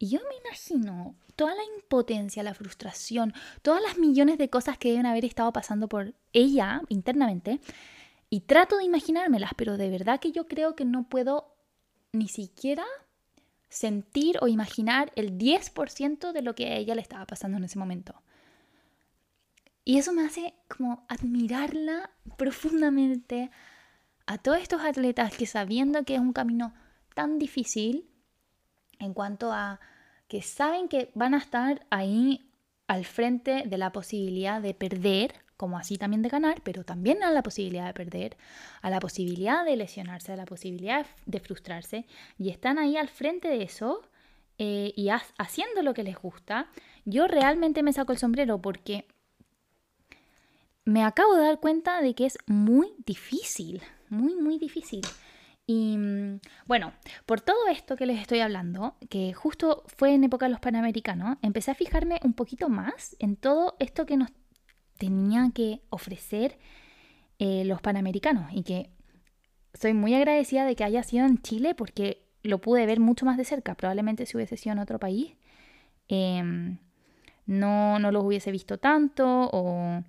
Y 0.00 0.08
yo 0.08 0.18
me 0.28 0.34
imagino 0.48 1.14
toda 1.36 1.54
la 1.54 1.62
impotencia, 1.76 2.42
la 2.42 2.54
frustración, 2.54 3.34
todas 3.62 3.80
las 3.80 3.98
millones 3.98 4.36
de 4.36 4.50
cosas 4.50 4.78
que 4.78 4.90
deben 4.90 5.06
haber 5.06 5.24
estado 5.24 5.52
pasando 5.52 5.88
por 5.88 6.14
ella 6.32 6.82
internamente, 6.88 7.60
Y 8.30 8.40
trato 8.40 8.78
de 8.78 8.84
imaginármelas, 8.84 9.52
pero 9.56 9.76
de 9.76 9.90
verdad 9.90 10.18
que 10.18 10.32
yo 10.32 10.48
creo 10.48 10.74
que 10.74 10.84
no 10.84 11.08
puedo 11.08 11.54
ni 12.12 12.26
siquiera 12.26 12.84
sentir 13.68 14.36
o 14.40 14.48
imaginar 14.48 15.12
el 15.14 15.38
10% 15.38 16.32
de 16.32 16.42
lo 16.42 16.56
que 16.56 16.66
a 16.66 16.76
ella 16.78 16.96
le 16.96 17.00
estaba 17.00 17.26
pasando 17.26 17.58
en 17.58 17.64
ese 17.64 17.78
momento. 17.78 18.20
Y 19.84 19.98
eso 19.98 20.12
me 20.12 20.26
hace 20.26 20.52
como 20.66 21.06
admirarla 21.08 22.10
profundamente 22.36 23.52
a 24.26 24.36
todos 24.36 24.58
estos 24.58 24.82
atletas 24.82 25.32
que 25.36 25.46
sabiendo 25.46 26.04
que 26.04 26.16
es 26.16 26.20
un 26.20 26.32
camino 26.32 26.74
tan 27.18 27.40
difícil 27.40 28.08
en 29.00 29.12
cuanto 29.12 29.50
a 29.50 29.80
que 30.28 30.40
saben 30.40 30.86
que 30.86 31.10
van 31.16 31.34
a 31.34 31.38
estar 31.38 31.84
ahí 31.90 32.48
al 32.86 33.04
frente 33.04 33.64
de 33.66 33.76
la 33.76 33.90
posibilidad 33.90 34.62
de 34.62 34.72
perder, 34.72 35.34
como 35.56 35.78
así 35.78 35.98
también 35.98 36.22
de 36.22 36.28
ganar, 36.28 36.62
pero 36.62 36.84
también 36.84 37.24
a 37.24 37.32
la 37.32 37.42
posibilidad 37.42 37.86
de 37.86 37.92
perder, 37.92 38.36
a 38.82 38.88
la 38.88 39.00
posibilidad 39.00 39.64
de 39.64 39.74
lesionarse, 39.74 40.32
a 40.32 40.36
la 40.36 40.44
posibilidad 40.44 41.06
de 41.26 41.40
frustrarse, 41.40 42.06
y 42.38 42.50
están 42.50 42.78
ahí 42.78 42.96
al 42.96 43.08
frente 43.08 43.48
de 43.48 43.64
eso 43.64 44.00
eh, 44.58 44.92
y 44.94 45.08
haciendo 45.08 45.82
lo 45.82 45.94
que 45.94 46.04
les 46.04 46.16
gusta, 46.16 46.70
yo 47.04 47.26
realmente 47.26 47.82
me 47.82 47.92
saco 47.92 48.12
el 48.12 48.18
sombrero 48.18 48.62
porque 48.62 49.06
me 50.84 51.02
acabo 51.02 51.34
de 51.34 51.42
dar 51.42 51.58
cuenta 51.58 52.00
de 52.00 52.14
que 52.14 52.26
es 52.26 52.38
muy 52.46 52.92
difícil, 53.04 53.82
muy, 54.08 54.36
muy 54.36 54.56
difícil. 54.56 55.00
Y 55.68 55.98
mm, 55.98 56.40
bueno, 56.66 56.94
por 57.26 57.42
todo 57.42 57.68
esto 57.68 57.94
que 57.94 58.06
les 58.06 58.18
estoy 58.18 58.40
hablando, 58.40 58.96
que 59.10 59.34
justo 59.34 59.84
fue 59.86 60.14
en 60.14 60.24
época 60.24 60.46
de 60.46 60.50
los 60.52 60.60
Panamericanos, 60.60 61.36
empecé 61.42 61.70
a 61.70 61.74
fijarme 61.74 62.18
un 62.24 62.32
poquito 62.32 62.70
más 62.70 63.14
en 63.18 63.36
todo 63.36 63.76
esto 63.78 64.06
que 64.06 64.16
nos 64.16 64.30
tenían 64.96 65.52
que 65.52 65.82
ofrecer 65.90 66.58
eh, 67.38 67.64
los 67.66 67.82
Panamericanos 67.82 68.50
y 68.52 68.62
que 68.62 68.90
soy 69.74 69.92
muy 69.92 70.14
agradecida 70.14 70.64
de 70.64 70.74
que 70.74 70.84
haya 70.84 71.02
sido 71.02 71.26
en 71.26 71.42
Chile 71.42 71.74
porque 71.74 72.26
lo 72.42 72.62
pude 72.62 72.86
ver 72.86 72.98
mucho 72.98 73.26
más 73.26 73.36
de 73.36 73.44
cerca. 73.44 73.74
Probablemente 73.74 74.24
si 74.24 74.38
hubiese 74.38 74.56
sido 74.56 74.72
en 74.72 74.78
otro 74.78 74.98
país, 74.98 75.34
em, 76.08 76.78
no, 77.44 77.98
no 77.98 78.10
los 78.10 78.24
hubiese 78.24 78.50
visto 78.52 78.78
tanto 78.78 79.50
o 79.52 80.02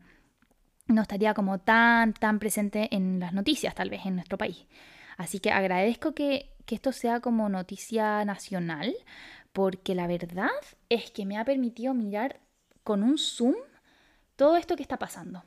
no 0.88 1.02
estaría 1.02 1.34
como 1.34 1.60
tan, 1.60 2.14
tan 2.14 2.40
presente 2.40 2.88
en 2.96 3.20
las 3.20 3.34
noticias, 3.34 3.76
tal 3.76 3.90
vez 3.90 4.06
en 4.06 4.16
nuestro 4.16 4.38
país. 4.38 4.66
Así 5.20 5.42
que 5.42 5.52
agradezco 5.52 6.16
que, 6.16 6.56
esto 6.68 6.92
sea 6.92 7.20
como 7.20 7.50
noticia 7.50 8.24
nacional, 8.26 8.96
porque 9.52 9.96
la 9.96 10.06
verdad 10.08 10.52
es 10.88 11.10
que 11.10 11.26
me 11.26 11.38
ha 11.38 11.44
permitido 11.44 11.96
mirar 11.96 12.40
con 12.84 13.02
un 13.02 13.18
zoom 13.18 13.56
todo 14.36 14.56
esto 14.56 14.76
que 14.76 14.84
está 14.84 14.98
pasando. 14.98 15.44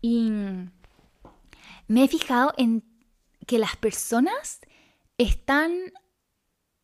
Y 0.00 0.30
me 1.88 2.04
he 2.04 2.08
fijado 2.08 2.54
en 2.56 2.84
que 3.44 3.58
las 3.58 3.76
personas 3.76 4.60
están 5.18 5.72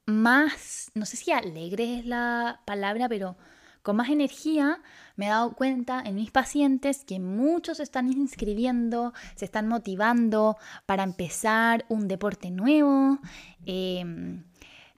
más, 0.04 0.90
no 0.94 1.06
sé 1.06 1.16
si 1.16 1.30
alegre 1.30 2.00
es 2.00 2.04
la 2.04 2.60
palabra, 2.66 3.08
pero 3.08 3.36
con 3.82 3.96
más 3.96 4.10
energía, 4.10 4.80
me 5.16 5.26
he 5.26 5.28
dado 5.28 5.52
cuenta 5.52 6.02
en 6.04 6.14
mis 6.14 6.30
pacientes 6.30 7.04
que 7.04 7.18
muchos 7.18 7.78
se 7.78 7.82
están 7.82 8.12
inscribiendo, 8.12 9.12
se 9.34 9.44
están 9.44 9.68
motivando 9.68 10.56
para 10.86 11.02
empezar 11.02 11.84
un 11.88 12.08
deporte 12.08 12.50
nuevo. 12.50 13.18
Em, 13.66 14.44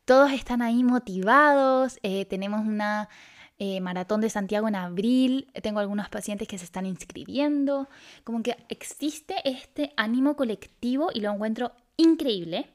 todos 0.04 0.32
están 0.32 0.62
ahí 0.62 0.84
motivados. 0.84 1.98
Eh, 2.02 2.26
tenemos 2.26 2.60
una 2.60 3.08
eh, 3.58 3.80
maratón 3.80 4.20
de 4.20 4.30
Santiago 4.30 4.68
en 4.68 4.76
abril. 4.76 5.50
Tengo 5.62 5.80
algunos 5.80 6.08
pacientes 6.10 6.46
que 6.46 6.58
se 6.58 6.64
están 6.64 6.86
inscribiendo. 6.86 7.88
Como 8.22 8.42
que 8.42 8.56
existe 8.68 9.36
este 9.44 9.92
ánimo 9.96 10.36
colectivo 10.36 11.10
y 11.14 11.20
lo 11.20 11.32
encuentro 11.32 11.72
increíble 11.96 12.73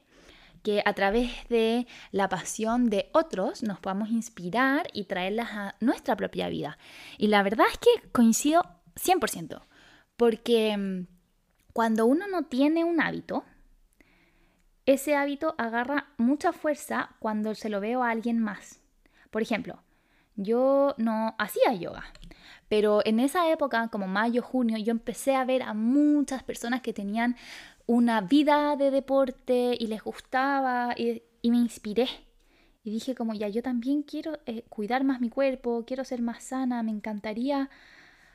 que 0.62 0.82
a 0.84 0.92
través 0.94 1.30
de 1.48 1.86
la 2.12 2.28
pasión 2.28 2.90
de 2.90 3.10
otros 3.12 3.62
nos 3.62 3.80
podamos 3.80 4.10
inspirar 4.10 4.88
y 4.92 5.04
traerlas 5.04 5.50
a 5.52 5.74
nuestra 5.80 6.16
propia 6.16 6.48
vida. 6.48 6.78
Y 7.18 7.28
la 7.28 7.42
verdad 7.42 7.66
es 7.70 7.78
que 7.78 8.08
coincido 8.10 8.62
100%, 8.96 9.62
porque 10.16 10.76
mm, 10.76 11.06
cuando 11.72 12.06
uno 12.06 12.26
no 12.28 12.44
tiene 12.44 12.84
un 12.84 13.00
hábito, 13.00 13.44
ese 14.86 15.14
hábito 15.14 15.54
agarra 15.58 16.08
mucha 16.16 16.52
fuerza 16.52 17.10
cuando 17.20 17.54
se 17.54 17.68
lo 17.68 17.80
veo 17.80 18.02
a 18.02 18.10
alguien 18.10 18.38
más. 18.38 18.80
Por 19.30 19.42
ejemplo, 19.42 19.82
yo 20.34 20.94
no 20.98 21.34
hacía 21.38 21.72
yoga, 21.74 22.04
pero 22.70 23.02
en 23.04 23.18
esa 23.18 23.50
época, 23.50 23.88
como 23.88 24.06
mayo, 24.06 24.42
junio, 24.42 24.78
yo 24.78 24.92
empecé 24.92 25.34
a 25.34 25.44
ver 25.44 25.62
a 25.64 25.74
muchas 25.74 26.44
personas 26.44 26.82
que 26.82 26.92
tenían 26.92 27.34
una 27.86 28.20
vida 28.20 28.76
de 28.76 28.92
deporte 28.92 29.76
y 29.76 29.88
les 29.88 30.00
gustaba 30.04 30.94
y, 30.96 31.20
me 31.42 31.56
inspiré. 31.56 32.06
Y 32.84 32.92
dije 32.92 33.16
como 33.16 33.34
ya, 33.34 33.48
yo 33.48 33.60
también 33.60 34.04
quiero 34.04 34.38
eh, 34.46 34.62
cuidar 34.68 35.02
más 35.02 35.20
mi 35.20 35.30
cuerpo, 35.30 35.84
quiero 35.84 36.04
ser 36.04 36.22
más 36.22 36.44
sana, 36.44 36.84
me 36.84 36.92
encantaría 36.92 37.70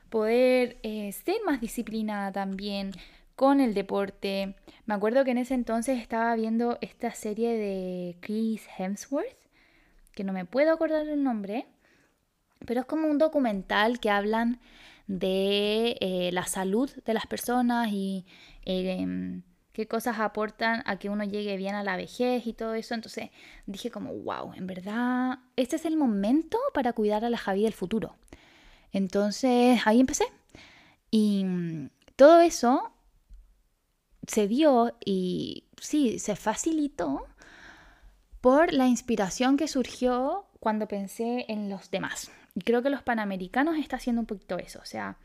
poder 0.10 0.80
eh, 0.84 1.14
ser 1.14 1.38
más 1.46 1.62
disciplinada 1.62 2.34
también 2.34 2.92
con 3.38 3.62
el 3.62 3.74
deporte. 3.74 4.56
Me 4.86 4.96
acuerdo 4.96 5.24
que 5.24 5.32
en 5.32 5.38
ese 5.38 5.54
entonces 5.54 5.98
estaba 6.02 6.36
viendo 6.36 6.78
esta 6.82 7.12
serie 7.12 7.58
de 7.58 8.18
Chris 8.20 8.68
Hemsworth, 8.78 9.38
que 10.12 10.26
no 10.26 10.34
me 10.34 10.44
puedo 10.44 10.74
acordar 10.74 11.08
el 11.08 11.24
nombre, 11.24 11.68
pero 12.66 12.82
es 12.82 12.86
como 12.86 13.08
un 13.08 13.18
documental 13.18 14.00
que 14.00 14.10
hablan 14.10 14.60
de 15.08 15.98
eh, 16.02 16.30
la 16.34 16.46
salud 16.46 16.90
de 17.06 17.14
las 17.14 17.28
personas 17.28 17.90
y 17.92 18.26
em, 18.64 19.44
qué 19.72 19.88
cosas 19.88 20.20
aportan 20.20 20.82
a 20.86 20.98
que 20.98 21.10
uno 21.10 21.24
llegue 21.24 21.58
bien 21.58 21.76
a 21.76 21.84
la 21.84 21.98
vejez 21.98 22.48
y 22.48 22.54
todo 22.54 22.74
eso. 22.74 22.94
Entonces 22.94 23.30
dije 23.66 23.92
como, 23.92 24.14
wow, 24.14 24.54
en 24.54 24.68
verdad, 24.68 25.40
este 25.56 25.76
es 25.76 25.86
el 25.86 25.98
momento 25.98 26.58
para 26.74 26.94
cuidar 26.94 27.26
a 27.26 27.30
la 27.30 27.38
Javi 27.38 27.64
del 27.64 27.74
futuro. 27.74 28.16
Entonces 28.92 29.82
ahí 29.86 30.00
empecé. 30.00 30.26
Y 31.12 31.44
mm, 31.44 31.90
todo 32.16 32.40
eso 32.40 32.92
se 34.28 34.48
dio 34.48 34.96
y 35.06 35.66
sí, 35.80 36.20
se 36.20 36.36
facilitó 36.36 37.28
por 38.42 38.74
la 38.74 38.88
inspiración 38.88 39.58
que 39.58 39.68
surgió 39.68 40.46
cuando 40.60 40.88
pensé 40.88 41.46
en 41.48 41.70
los 41.70 41.92
demás. 41.92 42.32
Y 42.56 42.62
creo 42.62 42.82
que 42.82 42.90
los 42.90 43.04
panamericanos 43.04 43.78
está 43.78 43.98
haciendo 43.98 44.22
un 44.22 44.26
poquito 44.26 44.58
eso, 44.58 44.80
o 44.82 44.86
sea, 44.86 45.18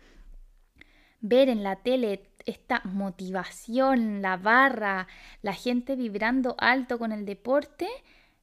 ver 1.21 1.49
en 1.49 1.63
la 1.63 1.77
tele 1.77 2.29
esta 2.47 2.83
motivación, 2.85 4.21
la 4.21 4.37
barra, 4.37 5.07
la 5.43 5.53
gente 5.53 5.95
vibrando 5.95 6.57
alto 6.59 6.99
con 6.99 7.13
el 7.13 7.25
deporte, 7.25 7.89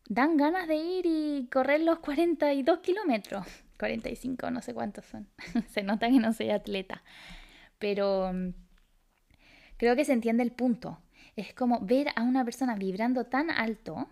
dan 0.07 0.37
ganas 0.37 0.67
de 0.67 0.75
ir 0.75 1.05
y 1.05 1.47
correr 1.51 1.81
los 1.81 1.99
42 1.99 2.79
kilómetros. 2.79 3.45
45, 3.77 4.49
no 4.51 4.61
sé 4.61 4.73
cuántos 4.73 5.05
son. 5.05 5.27
se 5.69 5.83
nota 5.83 6.09
que 6.09 6.19
no 6.19 6.33
soy 6.33 6.49
atleta. 6.49 7.03
Pero 7.77 8.31
mm, 8.33 8.53
creo 9.77 9.95
que 9.95 10.05
se 10.05 10.13
entiende 10.13 10.43
el 10.43 10.51
punto. 10.51 10.99
Es 11.35 11.53
como 11.53 11.81
ver 11.81 12.07
a 12.15 12.23
una 12.23 12.43
persona 12.43 12.75
vibrando 12.75 13.25
tan 13.25 13.51
alto 13.51 14.09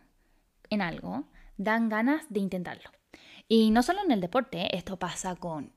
en 0.69 0.81
algo, 0.81 1.25
dan 1.57 1.89
ganas 1.89 2.25
de 2.29 2.39
intentarlo. 2.39 2.91
Y 3.47 3.71
no 3.71 3.83
solo 3.83 3.99
en 4.03 4.11
el 4.11 4.21
deporte, 4.21 4.75
esto 4.75 4.97
pasa 4.97 5.35
con 5.35 5.71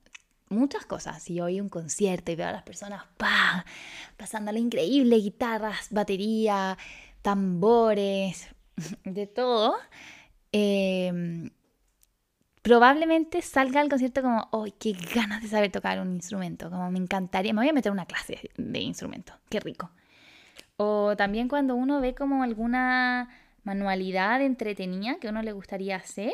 muchas 0.49 0.85
cosas. 0.85 1.21
Si 1.21 1.39
oí 1.39 1.61
un 1.61 1.69
concierto 1.69 2.31
y 2.31 2.35
veo 2.35 2.47
a 2.47 2.51
las 2.51 2.63
personas 2.63 3.03
¡pah! 3.17 3.65
pasándole 4.17 4.59
increíble, 4.59 5.17
guitarras, 5.17 5.87
batería, 5.91 6.77
tambores, 7.21 8.47
de 9.03 9.27
todo, 9.27 9.75
em, 10.51 11.51
probablemente 12.61 13.41
salga 13.41 13.81
al 13.81 13.89
concierto 13.89 14.21
como, 14.21 14.49
¡ay, 14.51 14.71
qué 14.79 14.93
ganas 15.15 15.41
de 15.41 15.49
saber 15.49 15.71
tocar 15.71 15.99
un 15.99 16.13
instrumento! 16.15 16.69
Como 16.69 16.89
me 16.91 16.99
encantaría, 16.99 17.53
me 17.53 17.61
voy 17.61 17.69
a 17.69 17.73
meter 17.73 17.91
una 17.91 18.05
clase 18.05 18.49
de 18.57 18.79
instrumento, 18.79 19.33
qué 19.49 19.59
rico. 19.59 19.91
O 20.77 21.15
también 21.17 21.49
cuando 21.49 21.75
uno 21.75 22.01
ve 22.01 22.15
como 22.15 22.43
alguna 22.43 23.29
manualidad 23.63 24.41
entretenida 24.41 25.17
que 25.19 25.27
uno 25.29 25.41
le 25.41 25.51
gustaría 25.51 25.97
hacer, 25.97 26.33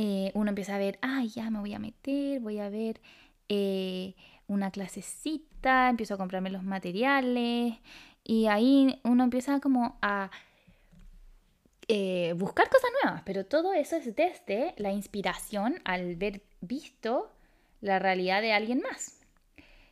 eh, 0.00 0.30
uno 0.34 0.50
empieza 0.50 0.76
a 0.76 0.78
ver, 0.78 0.96
ah, 1.02 1.24
ya 1.24 1.50
me 1.50 1.58
voy 1.58 1.74
a 1.74 1.80
meter, 1.80 2.38
voy 2.38 2.60
a 2.60 2.68
ver 2.68 3.00
eh, 3.48 4.14
una 4.46 4.70
clasecita, 4.70 5.88
empiezo 5.88 6.14
a 6.14 6.18
comprarme 6.18 6.50
los 6.50 6.62
materiales 6.62 7.74
y 8.22 8.46
ahí 8.46 9.00
uno 9.02 9.24
empieza 9.24 9.58
como 9.58 9.98
a 10.00 10.30
eh, 11.88 12.32
buscar 12.36 12.68
cosas 12.70 12.90
nuevas, 13.02 13.22
pero 13.26 13.44
todo 13.44 13.72
eso 13.72 13.96
es 13.96 14.14
desde 14.14 14.72
la 14.76 14.92
inspiración 14.92 15.80
al 15.84 16.14
ver 16.14 16.42
visto 16.60 17.32
la 17.80 17.98
realidad 17.98 18.40
de 18.40 18.52
alguien 18.52 18.80
más. 18.80 19.18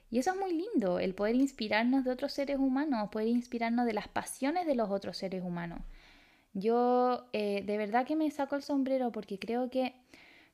Y 0.08 0.20
eso 0.20 0.30
es 0.30 0.36
muy 0.36 0.52
lindo, 0.52 1.00
el 1.00 1.16
poder 1.16 1.34
inspirarnos 1.34 2.04
de 2.04 2.12
otros 2.12 2.32
seres 2.32 2.58
humanos, 2.58 3.08
poder 3.10 3.26
inspirarnos 3.26 3.86
de 3.86 3.94
las 3.94 4.06
pasiones 4.06 4.68
de 4.68 4.76
los 4.76 4.88
otros 4.88 5.16
seres 5.16 5.42
humanos. 5.42 5.80
Yo 6.58 7.28
eh, 7.34 7.62
de 7.66 7.76
verdad 7.76 8.06
que 8.06 8.16
me 8.16 8.30
saco 8.30 8.56
el 8.56 8.62
sombrero 8.62 9.12
porque 9.12 9.38
creo 9.38 9.68
que 9.68 9.94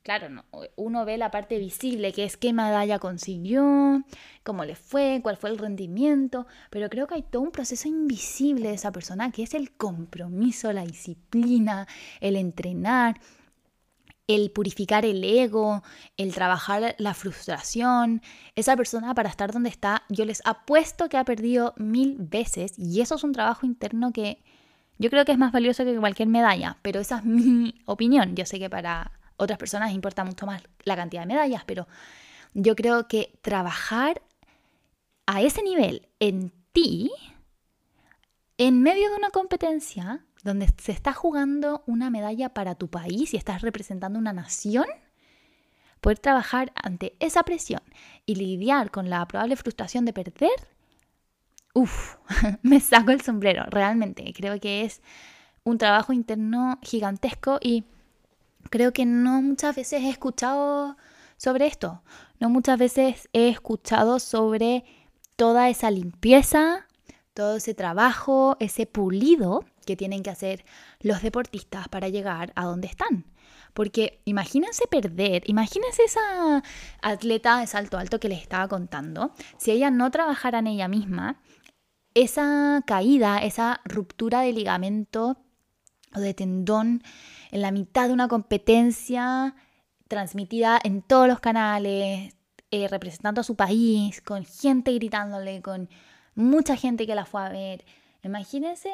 claro, 0.03 0.27
no, 0.27 0.43
uno 0.75 1.05
ve 1.05 1.17
la 1.17 1.31
parte 1.31 1.57
visible, 1.57 2.11
que 2.11 2.25
es 2.25 2.35
qué 2.35 2.51
medalla 2.51 2.99
consiguió, 2.99 4.03
cómo 4.43 4.65
le 4.65 4.75
fue, 4.75 5.21
cuál 5.23 5.37
fue 5.37 5.49
el 5.49 5.57
rendimiento, 5.57 6.45
pero 6.69 6.89
creo 6.89 7.07
que 7.07 7.15
hay 7.15 7.21
todo 7.23 7.41
un 7.41 7.51
proceso 7.51 7.87
invisible 7.87 8.67
de 8.67 8.75
esa 8.75 8.91
persona, 8.91 9.31
que 9.31 9.43
es 9.43 9.53
el 9.53 9.71
compromiso, 9.71 10.73
la 10.73 10.83
disciplina, 10.83 11.87
el 12.19 12.35
entrenar, 12.35 13.21
el 14.27 14.51
purificar 14.51 15.05
el 15.05 15.23
ego, 15.23 15.83
el 16.17 16.33
trabajar 16.33 16.95
la 16.97 17.13
frustración. 17.13 18.21
Esa 18.55 18.75
persona 18.75 19.15
para 19.15 19.29
estar 19.29 19.53
donde 19.53 19.69
está, 19.69 20.03
yo 20.09 20.25
les 20.25 20.41
apuesto 20.45 21.07
que 21.07 21.15
ha 21.15 21.23
perdido 21.23 21.73
mil 21.77 22.17
veces 22.19 22.73
y 22.77 22.99
eso 22.99 23.15
es 23.15 23.23
un 23.23 23.31
trabajo 23.31 23.65
interno 23.65 24.11
que 24.11 24.43
yo 24.97 25.09
creo 25.09 25.25
que 25.25 25.31
es 25.31 25.37
más 25.37 25.51
valioso 25.51 25.85
que 25.85 25.95
cualquier 25.97 26.27
medalla, 26.27 26.77
pero 26.81 26.99
esa 26.99 27.17
es 27.17 27.25
mi 27.25 27.81
opinión. 27.85 28.35
Yo 28.35 28.45
sé 28.45 28.59
que 28.59 28.69
para 28.69 29.11
otras 29.37 29.57
personas 29.57 29.91
importa 29.91 30.23
mucho 30.23 30.45
más 30.45 30.63
la 30.83 30.95
cantidad 30.95 31.23
de 31.23 31.27
medallas, 31.27 31.63
pero 31.65 31.87
yo 32.53 32.75
creo 32.75 33.07
que 33.07 33.37
trabajar 33.41 34.21
a 35.25 35.41
ese 35.41 35.63
nivel 35.63 36.07
en 36.19 36.51
ti, 36.71 37.11
en 38.57 38.81
medio 38.81 39.09
de 39.09 39.15
una 39.15 39.29
competencia 39.29 40.25
donde 40.43 40.67
se 40.77 40.91
está 40.91 41.13
jugando 41.13 41.83
una 41.87 42.09
medalla 42.09 42.49
para 42.49 42.75
tu 42.75 42.89
país 42.89 43.33
y 43.33 43.37
estás 43.37 43.61
representando 43.61 44.19
una 44.19 44.33
nación, 44.33 44.85
poder 46.01 46.19
trabajar 46.19 46.71
ante 46.75 47.15
esa 47.19 47.43
presión 47.43 47.81
y 48.25 48.35
lidiar 48.35 48.91
con 48.91 49.09
la 49.09 49.25
probable 49.25 49.55
frustración 49.55 50.03
de 50.05 50.13
perder, 50.13 50.51
uff, 51.73 52.17
me 52.61 52.79
saco 52.79 53.11
el 53.11 53.21
sombrero, 53.21 53.65
realmente. 53.69 54.31
Creo 54.35 54.59
que 54.59 54.85
es 54.85 55.01
un 55.63 55.77
trabajo 55.77 56.13
interno 56.13 56.79
gigantesco 56.81 57.59
y 57.61 57.83
creo 58.69 58.93
que 58.93 59.05
no 59.05 59.41
muchas 59.41 59.75
veces 59.75 60.01
he 60.01 60.09
escuchado 60.09 60.97
sobre 61.37 61.67
esto. 61.67 62.01
No 62.39 62.49
muchas 62.49 62.79
veces 62.79 63.29
he 63.33 63.49
escuchado 63.49 64.19
sobre 64.19 64.83
toda 65.35 65.69
esa 65.69 65.91
limpieza, 65.91 66.87
todo 67.33 67.57
ese 67.57 67.73
trabajo, 67.73 68.57
ese 68.59 68.85
pulido 68.85 69.65
que 69.85 69.95
tienen 69.95 70.23
que 70.23 70.29
hacer 70.29 70.63
los 71.01 71.21
deportistas 71.21 71.87
para 71.87 72.09
llegar 72.09 72.53
a 72.55 72.65
donde 72.65 72.87
están. 72.87 73.25
Porque 73.73 74.21
imagínense 74.25 74.85
perder, 74.87 75.43
imagínense 75.49 76.03
esa 76.03 76.63
atleta 77.01 77.59
de 77.59 77.67
salto 77.67 77.97
alto 77.97 78.19
que 78.19 78.29
les 78.29 78.41
estaba 78.41 78.67
contando, 78.67 79.31
si 79.57 79.71
ella 79.71 79.89
no 79.89 80.11
trabajara 80.11 80.59
en 80.59 80.67
ella 80.67 80.87
misma, 80.87 81.39
esa 82.15 82.83
caída, 82.85 83.39
esa 83.39 83.81
ruptura 83.85 84.41
de 84.41 84.53
ligamento 84.53 85.37
o 86.15 86.19
de 86.19 86.33
tendón 86.33 87.03
en 87.51 87.61
la 87.61 87.71
mitad 87.71 88.07
de 88.07 88.13
una 88.13 88.27
competencia 88.27 89.55
transmitida 90.07 90.79
en 90.83 91.01
todos 91.01 91.27
los 91.27 91.39
canales, 91.39 92.35
eh, 92.71 92.87
representando 92.87 93.41
a 93.41 93.43
su 93.43 93.55
país, 93.55 94.21
con 94.21 94.45
gente 94.45 94.93
gritándole, 94.93 95.61
con 95.61 95.89
mucha 96.35 96.75
gente 96.75 97.07
que 97.07 97.15
la 97.15 97.25
fue 97.25 97.43
a 97.43 97.49
ver. 97.49 97.85
Imagínense 98.23 98.91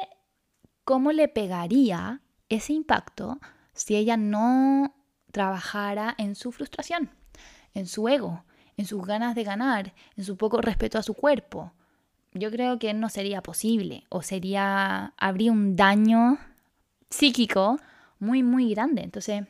cómo 0.84 1.12
le 1.12 1.28
pegaría 1.28 2.22
ese 2.48 2.72
impacto 2.72 3.38
si 3.74 3.96
ella 3.96 4.16
no 4.16 4.94
trabajara 5.30 6.14
en 6.18 6.34
su 6.34 6.52
frustración, 6.52 7.10
en 7.74 7.86
su 7.86 8.08
ego, 8.08 8.44
en 8.76 8.86
sus 8.86 9.04
ganas 9.06 9.34
de 9.34 9.44
ganar, 9.44 9.94
en 10.16 10.24
su 10.24 10.36
poco 10.36 10.60
respeto 10.60 10.98
a 10.98 11.02
su 11.02 11.14
cuerpo 11.14 11.72
yo 12.32 12.50
creo 12.50 12.78
que 12.78 12.94
no 12.94 13.08
sería 13.08 13.42
posible 13.42 14.04
o 14.08 14.22
sería, 14.22 15.14
habría 15.16 15.52
un 15.52 15.76
daño 15.76 16.38
psíquico 17.10 17.78
muy, 18.18 18.42
muy 18.42 18.72
grande. 18.72 19.02
Entonces, 19.02 19.44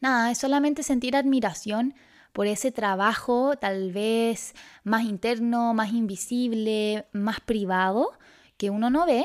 nada, 0.00 0.30
es 0.30 0.38
solamente 0.38 0.82
sentir 0.82 1.16
admiración 1.16 1.94
por 2.32 2.46
ese 2.46 2.72
trabajo 2.72 3.56
tal 3.56 3.92
vez 3.92 4.54
más 4.84 5.04
interno, 5.04 5.74
más 5.74 5.92
invisible, 5.92 7.06
más 7.12 7.40
privado, 7.40 8.10
que 8.56 8.70
uno 8.70 8.90
no 8.90 9.06
ve, 9.06 9.24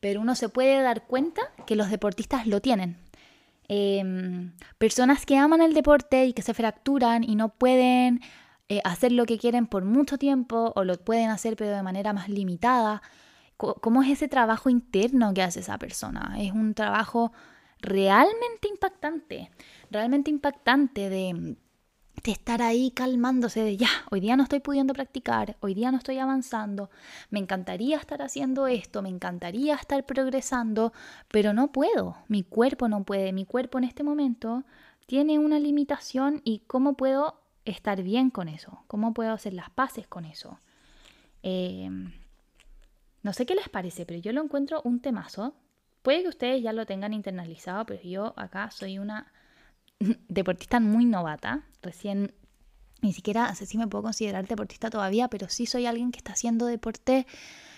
pero 0.00 0.20
uno 0.20 0.34
se 0.34 0.48
puede 0.48 0.82
dar 0.82 1.06
cuenta 1.06 1.42
que 1.66 1.76
los 1.76 1.90
deportistas 1.90 2.46
lo 2.46 2.60
tienen. 2.60 2.98
Em, 3.68 4.52
personas 4.78 5.24
que 5.24 5.38
aman 5.38 5.62
el 5.62 5.72
deporte 5.72 6.26
y 6.26 6.32
que 6.34 6.42
se 6.42 6.52
fracturan 6.52 7.24
y 7.24 7.34
no 7.34 7.48
pueden 7.48 8.20
eh, 8.68 8.80
hacer 8.84 9.12
lo 9.12 9.26
que 9.26 9.38
quieren 9.38 9.66
por 9.66 9.84
mucho 9.84 10.18
tiempo 10.18 10.72
o 10.74 10.84
lo 10.84 10.96
pueden 10.96 11.30
hacer 11.30 11.56
pero 11.56 11.70
de 11.70 11.82
manera 11.82 12.12
más 12.12 12.28
limitada. 12.28 13.02
¿Cómo 13.56 14.02
es 14.02 14.10
ese 14.10 14.26
trabajo 14.28 14.68
interno 14.68 15.32
que 15.32 15.42
hace 15.42 15.60
esa 15.60 15.78
persona? 15.78 16.34
Es 16.38 16.52
un 16.52 16.74
trabajo 16.74 17.32
realmente 17.80 18.68
impactante, 18.68 19.50
realmente 19.90 20.30
impactante 20.30 21.08
de, 21.08 21.56
de 22.22 22.32
estar 22.32 22.62
ahí 22.62 22.90
calmándose 22.90 23.60
de 23.62 23.76
ya, 23.76 23.88
hoy 24.10 24.20
día 24.20 24.36
no 24.36 24.44
estoy 24.44 24.60
pudiendo 24.60 24.94
practicar, 24.94 25.56
hoy 25.60 25.74
día 25.74 25.90
no 25.92 25.98
estoy 25.98 26.18
avanzando, 26.18 26.90
me 27.30 27.38
encantaría 27.38 27.96
estar 27.98 28.22
haciendo 28.22 28.66
esto, 28.66 29.02
me 29.02 29.08
encantaría 29.10 29.74
estar 29.74 30.04
progresando, 30.06 30.92
pero 31.28 31.52
no 31.52 31.70
puedo, 31.70 32.16
mi 32.28 32.42
cuerpo 32.42 32.88
no 32.88 33.04
puede, 33.04 33.32
mi 33.32 33.44
cuerpo 33.44 33.78
en 33.78 33.84
este 33.84 34.02
momento 34.02 34.64
tiene 35.06 35.38
una 35.38 35.58
limitación 35.58 36.40
y 36.44 36.60
cómo 36.60 36.94
puedo 36.94 37.43
estar 37.64 38.02
bien 38.02 38.30
con 38.30 38.48
eso? 38.48 38.84
¿Cómo 38.86 39.14
puedo 39.14 39.32
hacer 39.32 39.54
las 39.54 39.70
paces 39.70 40.06
con 40.06 40.24
eso? 40.24 40.60
Eh, 41.42 41.88
no 43.24 43.32
sé 43.32 43.46
qué 43.46 43.54
les 43.54 43.70
parece, 43.70 44.04
pero 44.04 44.20
yo 44.20 44.32
lo 44.32 44.42
encuentro 44.42 44.82
un 44.84 45.00
temazo. 45.00 45.54
Puede 46.02 46.22
que 46.22 46.28
ustedes 46.28 46.62
ya 46.62 46.74
lo 46.74 46.84
tengan 46.84 47.14
internalizado, 47.14 47.86
pero 47.86 48.02
yo 48.02 48.34
acá 48.36 48.70
soy 48.70 48.98
una 48.98 49.32
deportista 50.28 50.78
muy 50.78 51.06
novata. 51.06 51.64
Recién, 51.80 52.34
ni 53.00 53.14
siquiera 53.14 53.54
sé 53.54 53.64
si 53.64 53.78
me 53.78 53.88
puedo 53.88 54.02
considerar 54.02 54.46
deportista 54.46 54.90
todavía, 54.90 55.28
pero 55.28 55.48
sí 55.48 55.64
soy 55.64 55.86
alguien 55.86 56.12
que 56.12 56.18
está 56.18 56.32
haciendo 56.32 56.66
deporte, 56.66 57.26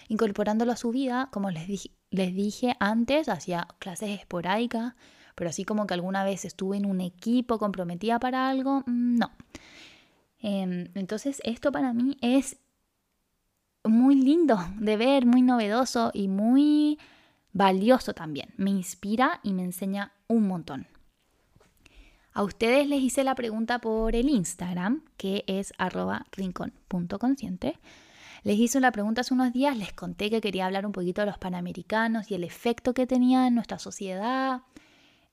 incorporándolo 0.08 0.72
a 0.72 0.76
su 0.76 0.90
vida. 0.90 1.28
Como 1.30 1.52
les, 1.52 1.90
les 2.10 2.34
dije 2.34 2.74
antes, 2.80 3.28
hacía 3.28 3.68
clases 3.78 4.18
esporádicas, 4.18 4.94
pero 5.36 5.50
así 5.50 5.64
como 5.64 5.86
que 5.86 5.94
alguna 5.94 6.24
vez 6.24 6.44
estuve 6.44 6.78
en 6.78 6.86
un 6.86 7.00
equipo 7.00 7.58
comprometida 7.58 8.18
para 8.18 8.48
algo, 8.48 8.80
mm, 8.86 9.18
no. 9.18 9.30
Em, 10.40 10.88
entonces 10.94 11.40
esto 11.44 11.70
para 11.70 11.92
mí 11.92 12.16
es 12.20 12.56
muy 13.84 14.16
lindo 14.16 14.58
de 14.78 14.96
ver, 14.96 15.26
muy 15.26 15.42
novedoso 15.42 16.10
y 16.12 16.26
muy 16.26 16.98
valioso 17.52 18.14
también. 18.14 18.52
Me 18.56 18.70
inspira 18.70 19.40
y 19.42 19.52
me 19.52 19.62
enseña 19.62 20.12
un 20.26 20.48
montón. 20.48 20.86
A 22.32 22.42
ustedes 22.42 22.86
les 22.86 23.00
hice 23.00 23.24
la 23.24 23.34
pregunta 23.34 23.78
por 23.78 24.14
el 24.14 24.28
Instagram, 24.28 25.02
que 25.16 25.44
es 25.46 25.72
arroba 25.78 26.26
rincón.consciente. 26.32 27.78
Les 28.42 28.58
hice 28.58 28.78
una 28.78 28.92
pregunta 28.92 29.22
hace 29.22 29.34
unos 29.34 29.52
días, 29.52 29.76
les 29.76 29.92
conté 29.92 30.30
que 30.30 30.40
quería 30.40 30.66
hablar 30.66 30.86
un 30.86 30.92
poquito 30.92 31.22
de 31.22 31.26
los 31.26 31.38
panamericanos 31.38 32.30
y 32.30 32.34
el 32.34 32.44
efecto 32.44 32.94
que 32.94 33.06
tenía 33.06 33.46
en 33.46 33.54
nuestra 33.54 33.78
sociedad, 33.78 34.60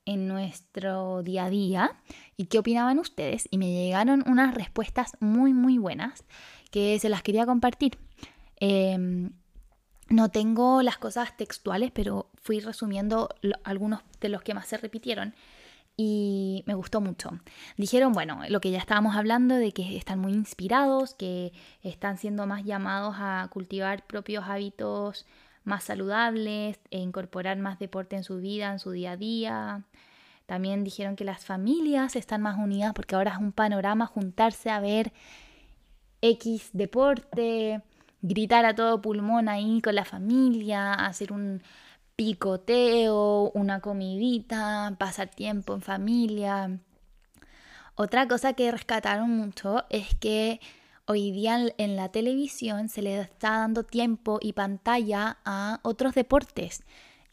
en 0.06 0.28
nuestro 0.28 1.24
día 1.24 1.46
a 1.46 1.50
día 1.50 1.96
y 2.38 2.46
qué 2.46 2.60
opinaban 2.60 3.00
ustedes 3.00 3.48
y 3.52 3.58
me 3.58 3.72
llegaron 3.72 4.24
unas 4.28 4.54
respuestas 4.54 5.18
muy 5.20 5.54
muy 5.54 5.78
buenas 5.78 6.24
que 6.72 6.98
se 7.00 7.10
las 7.10 7.22
quería 7.22 7.46
compartir. 7.46 7.98
Em, 8.60 9.32
no 10.10 10.30
tengo 10.30 10.82
las 10.82 10.98
cosas 10.98 11.36
textuales, 11.38 11.92
pero 11.92 12.30
fui 12.42 12.60
resumiendo 12.60 13.30
algunos 13.64 14.02
de 14.20 14.30
los 14.30 14.42
que 14.42 14.54
más 14.54 14.68
se 14.68 14.78
repitieron 14.78 15.34
y 15.96 16.64
me 16.66 16.74
gustó 16.74 17.02
mucho. 17.02 17.32
Dijeron, 17.78 18.14
bueno, 18.14 18.42
lo 18.50 18.60
que 18.62 18.72
ya 18.72 18.80
estábamos 18.80 19.16
hablando 19.16 19.56
de 19.56 19.72
que 19.72 19.96
están 19.96 20.20
muy 20.20 20.34
inspirados, 20.34 21.14
que 21.14 21.54
están 21.84 22.18
siendo 22.18 22.48
más 22.48 22.64
llamados 22.64 23.16
a 23.20 23.48
cultivar 23.52 24.06
propios 24.08 24.46
hábitos 24.48 25.26
más 25.64 25.84
saludables 25.84 26.80
e 26.92 27.00
incorporar 27.00 27.58
más 27.58 27.80
deporte 27.80 28.16
en 28.16 28.24
su 28.24 28.38
vida, 28.38 28.72
en 28.72 28.80
su 28.80 28.92
día 28.92 29.12
a 29.12 29.18
día. 29.18 29.84
También 30.46 30.84
dijeron 30.84 31.16
que 31.16 31.24
las 31.24 31.46
familias 31.46 32.16
están 32.16 32.42
más 32.42 32.58
unidas 32.58 32.94
porque 32.94 33.16
ahora 33.16 33.32
es 33.32 33.38
un 33.38 33.52
panorama 33.52 34.06
juntarse 34.06 34.70
a 34.70 34.80
ver 34.80 35.14
X 36.22 36.70
deporte, 36.74 37.82
gritar 38.22 38.66
a 38.66 38.76
todo 38.76 39.02
pulmón 39.02 39.50
ahí 39.50 39.82
con 39.82 39.96
la 39.96 40.06
familia, 40.06 40.94
hacer 40.94 41.32
un 41.32 41.62
picoteo, 42.16 43.52
una 43.54 43.80
comidita, 43.80 44.96
pasar 44.98 45.30
tiempo 45.30 45.74
en 45.74 45.82
familia. 45.82 46.80
Otra 47.96 48.28
cosa 48.28 48.54
que 48.54 48.72
rescataron 48.72 49.30
mucho 49.30 49.84
es 49.90 50.16
que 50.16 50.60
Hoy 51.06 51.32
día 51.32 51.60
en 51.78 51.96
la 51.98 52.10
televisión 52.10 52.88
se 52.88 53.02
le 53.02 53.20
está 53.20 53.58
dando 53.58 53.84
tiempo 53.84 54.40
y 54.42 54.54
pantalla 54.54 55.38
a 55.44 55.82
otros 55.84 56.16
deportes 56.16 56.84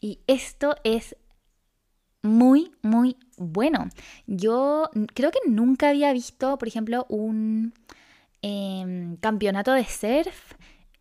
y 0.01 0.19
esto 0.27 0.75
es 0.83 1.15
muy, 2.21 2.71
muy 2.81 3.15
bueno. 3.37 3.87
Yo 4.27 4.89
creo 5.13 5.31
que 5.31 5.39
nunca 5.47 5.89
había 5.89 6.11
visto, 6.11 6.57
por 6.57 6.67
ejemplo, 6.67 7.05
un 7.07 7.73
em, 8.41 9.15
campeonato 9.17 9.71
de 9.73 9.85
surf 9.85 10.53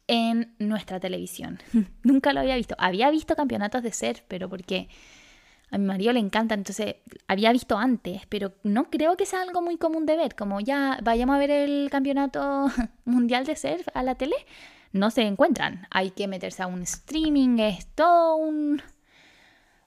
en 0.06 0.54
nuestra 0.58 1.00
televisión. 1.00 1.58
nunca 2.04 2.32
lo 2.32 2.40
había 2.40 2.56
visto. 2.56 2.74
Había 2.78 3.10
visto 3.10 3.34
campeonatos 3.34 3.82
de 3.82 3.92
surf, 3.92 4.22
pero 4.28 4.48
porque 4.48 4.88
A 5.70 5.78
mi 5.78 5.86
marido 5.86 6.12
le 6.12 6.20
encanta, 6.20 6.54
entonces 6.54 6.96
había 7.28 7.52
visto 7.52 7.78
antes, 7.78 8.22
pero 8.28 8.52
no 8.64 8.90
creo 8.90 9.16
que 9.16 9.26
sea 9.26 9.42
algo 9.42 9.62
muy 9.62 9.76
común 9.76 10.04
de 10.04 10.16
ver, 10.16 10.34
como 10.34 10.60
ya 10.60 10.98
vayamos 11.02 11.36
a 11.36 11.38
ver 11.38 11.50
el 11.50 11.88
campeonato 11.90 12.66
mundial 13.04 13.46
de 13.46 13.56
surf 13.56 13.86
a 13.94 14.02
la 14.02 14.16
tele, 14.16 14.34
no 14.92 15.10
se 15.10 15.22
encuentran. 15.22 15.86
Hay 15.90 16.10
que 16.10 16.26
meterse 16.26 16.62
a 16.62 16.66
un 16.66 16.82
streaming, 16.82 17.58
es 17.58 17.86
todo 17.94 18.36
un, 18.36 18.82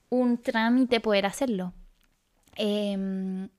un 0.09 0.37
trámite 0.37 0.99
poder 0.99 1.25
hacerlo. 1.25 1.73
Em, 2.55 3.49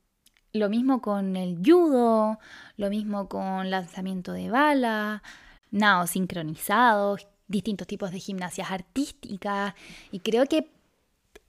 lo 0.53 0.69
mismo 0.69 1.03
con 1.03 1.37
el 1.37 1.59
judo, 1.65 2.39
lo 2.77 2.91
mismo 2.91 3.29
con 3.29 3.71
lanzamiento 3.71 4.33
de 4.33 4.51
bala, 4.51 5.23
nado 5.71 6.07
sincronizado, 6.07 7.17
distintos 7.49 7.87
tipos 7.87 8.13
de 8.13 8.21
gimnasias 8.21 8.71
artísticas. 8.71 9.75
Y 10.13 10.21
creo 10.21 10.47
que, 10.47 10.71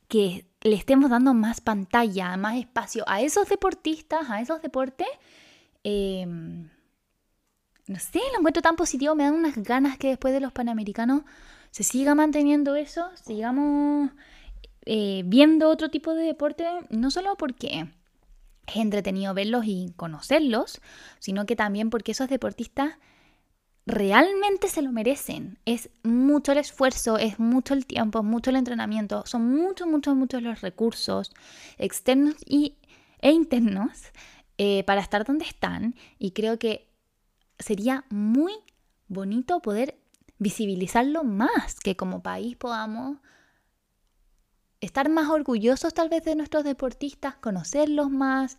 que 0.07 0.45
le 0.65 0.75
estemos 0.75 1.11
dando 1.11 1.35
más 1.35 1.61
pantalla, 1.61 2.35
más 2.37 2.57
espacio 2.57 3.03
a 3.07 3.21
esos 3.21 3.47
deportistas, 3.47 4.31
a 4.31 4.41
esos 4.41 4.63
deportes. 4.63 5.07
Em, 5.83 6.67
no 7.85 7.99
sé, 7.99 8.19
lo 8.33 8.39
encuentro 8.39 8.63
tan 8.63 8.75
positivo, 8.75 9.13
me 9.13 9.25
dan 9.25 9.35
unas 9.35 9.55
ganas 9.57 9.99
que 9.99 10.07
después 10.07 10.33
de 10.33 10.39
los 10.39 10.51
Panamericanos 10.51 11.21
se 11.69 11.83
siga 11.83 12.15
manteniendo 12.15 12.75
eso, 12.75 13.11
sigamos 13.13 14.09
eh, 14.87 15.21
viendo 15.27 15.69
otro 15.69 15.89
tipo 15.89 16.15
de 16.15 16.23
deporte, 16.23 16.65
no 16.89 17.11
solo 17.11 17.37
porque 17.37 17.87
es 18.65 18.75
entretenido 18.75 19.35
verlos 19.35 19.65
y 19.67 19.93
conocerlos, 19.95 20.81
sino 21.19 21.45
que 21.45 21.55
también 21.55 21.91
porque 21.91 22.13
esos 22.13 22.27
deportistas 22.27 22.97
realmente 23.85 24.67
se 24.67 24.81
lo 24.81 24.91
merecen. 24.91 25.59
Es 25.65 25.89
mucho 26.03 26.51
el 26.51 26.57
esfuerzo, 26.57 27.17
es 27.17 27.39
mucho 27.39 27.73
el 27.73 27.85
tiempo, 27.85 28.23
mucho 28.23 28.49
el 28.49 28.55
entrenamiento, 28.55 29.23
son 29.25 29.55
muchos, 29.55 29.87
muchos, 29.87 30.15
muchos 30.15 30.41
los 30.41 30.61
recursos 30.61 31.33
externos 31.77 32.35
y, 32.45 32.77
e 33.19 33.31
internos 33.31 34.11
eh, 34.57 34.83
para 34.83 35.01
estar 35.01 35.25
donde 35.25 35.45
están 35.45 35.95
y 36.19 36.31
creo 36.31 36.57
que 36.59 36.87
sería 37.59 38.05
muy 38.09 38.53
bonito 39.07 39.61
poder 39.61 39.97
visibilizarlo 40.37 41.23
más, 41.23 41.79
que 41.79 41.95
como 41.95 42.21
país 42.21 42.57
podamos 42.57 43.17
estar 44.81 45.09
más 45.09 45.29
orgullosos 45.29 45.93
tal 45.93 46.09
vez 46.09 46.23
de 46.23 46.35
nuestros 46.35 46.63
deportistas, 46.63 47.35
conocerlos 47.35 48.09
más, 48.09 48.57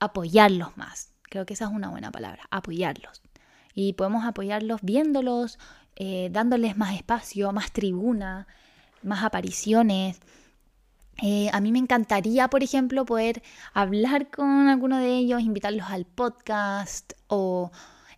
apoyarlos 0.00 0.76
más. 0.76 1.12
Creo 1.22 1.46
que 1.46 1.54
esa 1.54 1.66
es 1.66 1.70
una 1.70 1.90
buena 1.90 2.10
palabra, 2.10 2.44
apoyarlos. 2.50 3.22
Y 3.74 3.94
podemos 3.94 4.24
apoyarlos 4.24 4.80
viéndolos, 4.82 5.58
eh, 5.96 6.28
dándoles 6.32 6.76
más 6.76 6.94
espacio, 6.94 7.52
más 7.52 7.72
tribuna, 7.72 8.46
más 9.02 9.24
apariciones. 9.24 10.20
Eh, 11.22 11.50
a 11.52 11.60
mí 11.60 11.72
me 11.72 11.78
encantaría, 11.78 12.48
por 12.48 12.62
ejemplo, 12.62 13.04
poder 13.04 13.42
hablar 13.74 14.30
con 14.30 14.68
alguno 14.68 14.98
de 14.98 15.16
ellos, 15.16 15.42
invitarlos 15.42 15.86
al 15.90 16.06
podcast 16.06 17.12
o 17.28 17.70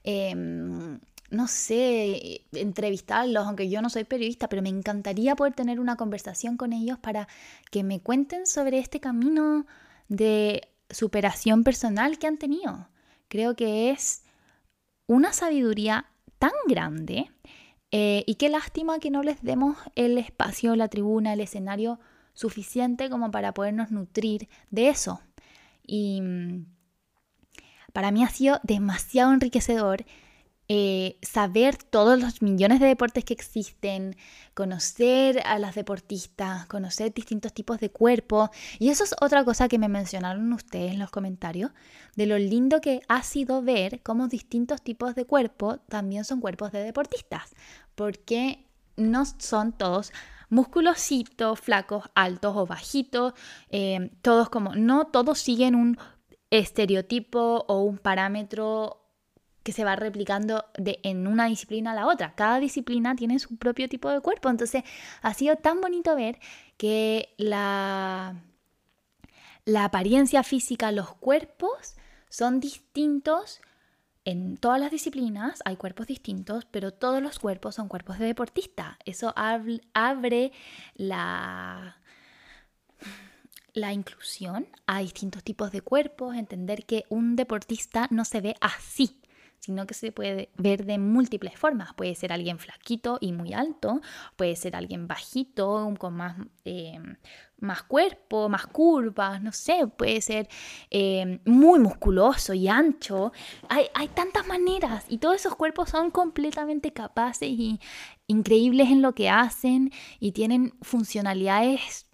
em, 0.05 1.01
no 1.31 1.49
sé, 1.49 2.43
entrevistarlos, 2.53 3.47
aunque 3.47 3.69
yo 3.69 3.83
no 3.83 3.90
soy 3.90 4.05
periodista, 4.05 4.49
pero 4.49 4.62
me 4.62 4.69
encantaría 4.69 5.37
poder 5.37 5.55
tener 5.55 5.81
una 5.81 5.97
conversación 5.97 6.57
con 6.57 6.73
ellos 6.73 6.99
para 6.99 7.29
que 7.71 7.83
me 7.83 8.01
cuenten 8.01 8.47
sobre 8.47 8.79
este 8.79 9.01
camino 9.01 9.67
de 10.09 10.69
superación 10.90 11.64
personal 11.64 12.19
que 12.19 12.27
han 12.27 12.38
tenido. 12.38 12.88
Creo 13.29 13.57
que 13.57 13.90
es 13.90 14.23
una 15.07 15.33
sabiduría 15.33 16.07
tan 16.38 16.53
grande 16.69 17.31
eh, 17.90 18.25
y 18.27 18.35
qué 18.37 18.49
lástima 18.49 18.99
que 18.99 19.11
no 19.11 19.23
les 19.23 19.43
demos 19.43 19.77
el 19.95 20.19
espacio, 20.19 20.75
la 20.77 20.88
tribuna, 20.88 21.33
el 21.33 21.40
escenario 21.40 22.01
suficiente 22.33 23.09
como 23.09 23.31
para 23.31 23.55
podernos 23.55 23.90
nutrir 23.90 24.49
de 24.71 24.88
eso. 24.88 25.21
Y 25.87 26.21
mm, 26.21 26.67
para 27.93 28.11
mí 28.11 28.25
ha 28.25 28.29
sido 28.29 28.59
demasiado 28.64 29.33
enriquecedor 29.33 30.05
eh, 30.68 31.18
saber 31.20 31.77
todos 31.77 32.18
los 32.18 32.40
millones 32.40 32.81
de 32.81 32.87
deportes 32.87 33.24
que 33.24 33.35
existen, 33.35 34.16
conocer 34.55 35.42
a 35.44 35.59
las 35.59 35.74
deportistas, 35.74 36.66
conocer 36.66 37.12
distintos 37.12 37.53
tipos 37.53 37.81
de 37.81 37.90
cuerpo. 37.90 38.50
Y 38.79 38.88
eso 38.88 39.05
es 39.05 39.14
otra 39.20 39.44
cosa 39.44 39.68
que 39.68 39.79
me 39.79 39.88
mencionaron 39.88 40.50
ustedes 40.53 40.92
en 40.92 40.98
los 40.98 41.11
comentarios, 41.11 41.72
de 42.16 42.27
lo 42.27 42.38
lindo 42.38 42.81
que 42.81 43.03
ha 43.09 43.22
sido 43.22 43.62
ver 43.62 44.03
cómo 44.03 44.29
distintos 44.29 44.83
tipos 44.83 45.14
de 45.14 45.27
cuerpo 45.27 45.79
también 45.88 46.24
son 46.24 46.40
cuerpos 46.40 46.72
de 46.72 46.83
deportistas, 46.83 47.55
porque 47.94 48.66
no 48.96 49.24
son 49.27 49.72
todos 49.72 50.12
musculositos, 50.48 51.61
flacos, 51.61 52.05
altos 52.14 52.57
o 52.57 52.66
bajitos, 52.66 53.35
eh, 53.68 54.11
todos 54.22 54.48
como, 54.48 54.74
no 54.77 55.07
todos 55.07 55.38
siguen 55.40 55.74
un 55.74 55.98
estereotipo 56.50 57.64
o 57.66 57.83
un 57.83 57.98
parámetro 57.98 59.04
que 59.64 59.72
se 59.72 59.83
va 59.83 59.96
replicando 59.96 60.66
de, 60.77 61.00
en 61.03 61.27
una 61.27 61.46
disciplina 61.46 61.90
a 61.90 61.94
la 61.94 62.07
otra. 62.07 62.35
Cada 62.35 62.61
disciplina 62.61 63.16
tiene 63.16 63.38
su 63.40 63.57
propio 63.57 63.88
tipo 63.88 64.11
de 64.11 64.20
cuerpo. 64.20 64.50
Entonces 64.50 64.85
ha 65.22 65.35
sido 65.35 65.57
tan 65.57 65.81
bonito 65.81 66.14
ver 66.14 66.38
que 66.77 67.35
la, 67.38 68.37
la 69.64 69.85
apariencia 69.85 70.42
física, 70.42 70.92
los 70.92 71.14
cuerpos 71.14 71.96
son 72.29 72.61
distintos 72.61 73.61
en 74.27 74.59
todas 74.59 74.79
las 74.79 74.90
disciplinas. 74.90 75.61
Hay 75.64 75.77
cuerpos 75.77 76.07
distintos, 76.07 76.66
pero 76.66 76.92
todos 76.92 77.22
los 77.22 77.38
cuerpos 77.38 77.74
son 77.74 77.88
cuerpos 77.88 78.18
de 78.18 78.27
deportista. 78.27 78.98
Eso 79.07 79.35
abre 79.37 80.53
la 80.94 81.96
la 83.74 83.92
inclusión 83.92 84.68
a 84.87 85.00
distintos 85.00 85.42
tipos 85.42 85.72
de 85.72 85.83
cuerpos, 85.83 86.37
entender 86.37 86.87
que 86.87 87.05
un 87.09 87.35
deportista 87.35 88.07
no 88.11 88.24
se 88.24 88.40
ve 88.40 88.55
así, 88.61 89.20
sino 89.64 89.87
que 89.87 89.94
se 89.94 90.12
puede 90.12 90.50
ver 90.59 90.85
de 90.85 90.98
múltiples 90.98 91.59
formas. 91.59 91.94
Puede 91.94 92.14
ser 92.14 92.35
alguien 92.35 92.59
flaquito 92.59 93.16
y 93.18 93.33
muy 93.33 93.55
alto, 93.55 94.03
puede 94.37 94.57
ser 94.57 94.77
alguien 94.77 95.09
bajito, 95.09 95.94
con 95.98 96.12
más, 96.14 96.37
eh, 96.66 97.00
más 97.61 97.83
cuerpo, 97.83 98.50
más 98.50 98.66
curvas, 98.66 99.40
no 99.40 99.53
sé, 99.53 99.87
puede 99.87 100.20
ser 100.20 100.50
eh, 100.90 101.40
muy 101.46 101.79
musculoso 101.79 102.53
y 102.53 102.68
ancho. 102.68 103.33
Hay, 103.70 103.87
hay 103.94 104.09
tantas 104.09 104.46
maneras 104.46 105.07
y 105.09 105.16
todos 105.16 105.37
esos 105.37 105.57
cuerpos 105.57 105.88
son 105.88 106.11
completamente 106.11 106.92
capaces 106.92 107.48
y 107.48 107.81
increíbles 108.27 108.90
en 108.90 109.00
lo 109.00 109.14
que 109.14 109.31
hacen 109.31 109.92
y 110.20 110.33
tienen 110.33 110.74
funcionalidades 110.83 112.07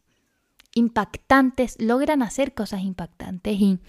impactantes, 0.77 1.83
logran 1.83 2.23
hacer 2.23 2.55
cosas 2.55 2.83
impactantes 2.83 3.55
y 3.61 3.81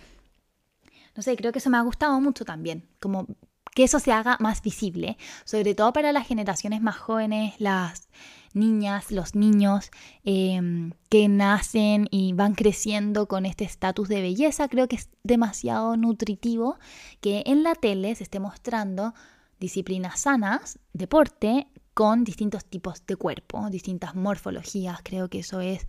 no 1.16 1.22
sé, 1.22 1.36
creo 1.36 1.52
que 1.52 1.60
eso 1.60 1.70
me 1.70 1.78
ha 1.78 1.82
gustado 1.82 2.20
mucho 2.22 2.44
también, 2.44 2.88
como 3.00 3.28
que 3.74 3.84
eso 3.84 4.00
se 4.00 4.12
haga 4.12 4.38
más 4.40 4.62
visible, 4.62 5.18
sobre 5.46 5.76
todo 5.76 5.94
para 5.94 6.12
las 6.12 6.28
generaciones 6.28 6.82
más 6.82 6.98
jóvenes, 6.98 7.54
las 7.60 8.10
niñas, 8.54 9.12
los 9.12 9.36
niños 9.36 9.92
em, 10.24 10.92
que 11.10 11.28
nacen 11.30 12.08
y 12.12 12.34
van 12.34 12.54
creciendo 12.54 13.28
con 13.28 13.46
este 13.46 13.64
estatus 13.64 14.10
de 14.10 14.22
belleza. 14.22 14.68
Creo 14.68 14.88
que 14.88 14.98
es 14.98 15.10
demasiado 15.24 15.96
nutritivo 15.98 16.78
que 17.22 17.44
en 17.46 17.64
la 17.64 17.76
tele 17.76 18.14
se 18.16 18.24
esté 18.24 18.40
mostrando 18.40 19.14
disciplinas 19.60 20.22
sanas, 20.22 20.80
deporte, 20.94 21.68
con 21.94 22.24
distintos 22.24 22.66
tipos 22.66 23.06
de 23.06 23.16
cuerpo, 23.16 23.70
distintas 23.70 24.16
morfologías. 24.16 25.00
Creo 25.04 25.30
que 25.30 25.40
eso 25.40 25.62
es 25.62 25.86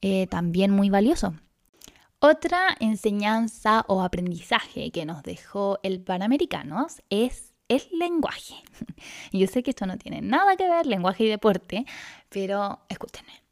eh, 0.00 0.26
también 0.26 0.70
muy 0.70 0.90
valioso. 0.90 1.34
Otra 2.20 2.76
enseñanza 2.80 3.84
o 3.86 4.02
aprendizaje 4.02 4.90
que 4.90 5.06
nos 5.06 5.22
dejó 5.22 5.78
el 5.84 6.00
Panamericanos 6.00 7.00
es 7.10 7.54
el 7.68 7.82
lenguaje. 7.92 8.56
Yo 9.32 9.46
sé 9.46 9.62
que 9.62 9.70
esto 9.70 9.86
no 9.86 9.98
tiene 9.98 10.20
nada 10.20 10.56
que 10.56 10.68
ver, 10.68 10.86
lenguaje 10.86 11.24
y 11.24 11.28
deporte, 11.28 11.86
pero 12.28 12.80
escúchenme. 12.88 13.44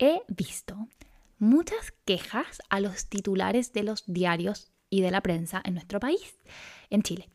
He 0.00 0.22
visto 0.26 0.88
muchas 1.38 1.92
quejas 2.04 2.62
a 2.68 2.80
los 2.80 3.06
titulares 3.08 3.72
de 3.72 3.84
los 3.84 4.02
diarios 4.06 4.72
y 4.90 5.00
de 5.00 5.12
la 5.12 5.20
prensa 5.20 5.62
en 5.64 5.74
nuestro 5.74 6.00
país, 6.00 6.36
en 6.90 7.02
Chile. 7.02 7.30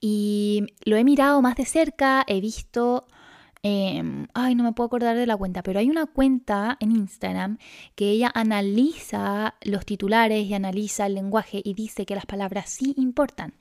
Y 0.00 0.66
lo 0.84 0.96
he 0.96 1.04
mirado 1.04 1.40
más 1.40 1.54
de 1.54 1.66
cerca, 1.66 2.24
he 2.26 2.40
visto 2.40 3.06
Em, 3.64 4.26
ay, 4.34 4.56
no 4.56 4.64
me 4.64 4.72
puedo 4.72 4.86
acordar 4.86 5.16
de 5.16 5.26
la 5.26 5.36
cuenta, 5.36 5.62
pero 5.62 5.78
hay 5.78 5.88
una 5.88 6.06
cuenta 6.06 6.76
en 6.80 6.90
Instagram 6.90 7.58
que 7.94 8.10
ella 8.10 8.30
analiza 8.34 9.54
los 9.62 9.86
titulares 9.86 10.44
y 10.46 10.54
analiza 10.54 11.06
el 11.06 11.14
lenguaje 11.14 11.62
y 11.64 11.74
dice 11.74 12.04
que 12.04 12.16
las 12.16 12.26
palabras 12.26 12.70
sí 12.70 12.94
importan. 12.96 13.54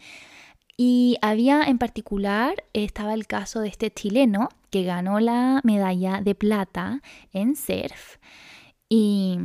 Y 0.75 1.17
había 1.21 1.63
en 1.63 1.77
particular, 1.77 2.63
estaba 2.73 3.13
el 3.13 3.27
caso 3.27 3.59
de 3.61 3.67
este 3.69 3.91
chileno 3.91 4.49
que 4.71 4.83
ganó 4.83 5.19
la 5.19 5.61
medalla 5.63 6.21
de 6.21 6.33
plata 6.33 7.01
en 7.33 7.55
surf 7.55 8.17
y 8.89 9.37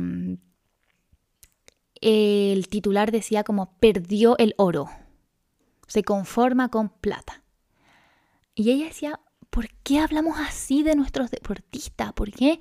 el 2.01 2.67
titular 2.67 3.11
decía 3.11 3.43
como 3.43 3.77
perdió 3.79 4.37
el 4.39 4.55
oro, 4.57 4.89
se 5.87 6.03
conforma 6.03 6.69
con 6.69 6.89
plata. 6.89 7.43
Y 8.55 8.71
ella 8.71 8.85
decía, 8.85 9.19
¿por 9.57 9.69
qué 9.81 9.97
hablamos 9.97 10.37
así 10.39 10.83
de 10.83 10.95
nuestros 10.95 11.31
deportistas? 11.31 12.13
¿Por 12.13 12.29
qué 12.29 12.59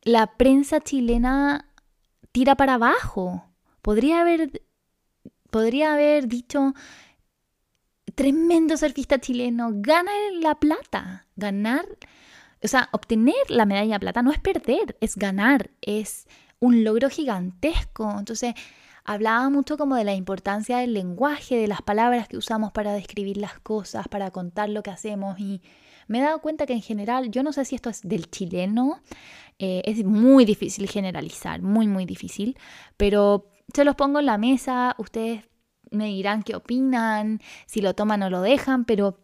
la 0.00 0.38
prensa 0.38 0.80
chilena 0.80 1.70
tira 2.32 2.54
para 2.54 2.74
abajo. 2.76 3.44
Podría 3.82 4.22
haber, 4.22 4.62
podría 5.50 5.92
haber 5.92 6.26
dicho, 6.26 6.72
tremendo 8.14 8.78
surfista 8.78 9.18
chileno, 9.18 9.68
gana 9.74 10.10
la 10.40 10.54
plata. 10.54 11.26
Ganar, 11.36 11.84
o 12.62 12.68
sea, 12.68 12.88
obtener 12.92 13.34
la 13.50 13.66
medalla 13.66 13.96
de 13.96 14.00
plata 14.00 14.22
no 14.22 14.32
es 14.32 14.38
perder, 14.38 14.96
es 15.02 15.16
ganar, 15.16 15.68
es 15.82 16.26
un 16.60 16.82
logro 16.82 17.10
gigantesco. 17.10 18.10
Entonces, 18.18 18.54
hablaba 19.08 19.48
mucho 19.48 19.78
como 19.78 19.96
de 19.96 20.04
la 20.04 20.12
importancia 20.12 20.76
del 20.76 20.92
lenguaje, 20.92 21.56
de 21.56 21.66
las 21.66 21.80
palabras 21.80 22.28
que 22.28 22.36
usamos 22.36 22.72
para 22.72 22.92
describir 22.92 23.38
las 23.38 23.58
cosas, 23.58 24.06
para 24.06 24.30
contar 24.30 24.68
lo 24.68 24.82
que 24.82 24.90
hacemos 24.90 25.40
y 25.40 25.62
me 26.08 26.18
he 26.18 26.22
dado 26.22 26.42
cuenta 26.42 26.66
que 26.66 26.74
en 26.74 26.82
general, 26.82 27.30
yo 27.30 27.42
no 27.42 27.54
sé 27.54 27.64
si 27.64 27.74
esto 27.74 27.88
es 27.88 28.02
del 28.02 28.30
chileno, 28.30 29.00
eh, 29.58 29.80
es 29.86 30.04
muy 30.04 30.44
difícil 30.44 30.90
generalizar, 30.90 31.62
muy, 31.62 31.86
muy 31.86 32.04
difícil, 32.04 32.58
pero 32.98 33.50
se 33.72 33.86
los 33.86 33.94
pongo 33.94 34.18
en 34.18 34.26
la 34.26 34.36
mesa, 34.36 34.94
ustedes 34.98 35.42
me 35.90 36.08
dirán 36.08 36.42
qué 36.42 36.54
opinan, 36.54 37.40
si 37.64 37.80
lo 37.80 37.94
toman 37.94 38.22
o 38.24 38.28
lo 38.28 38.42
dejan, 38.42 38.84
pero 38.84 39.20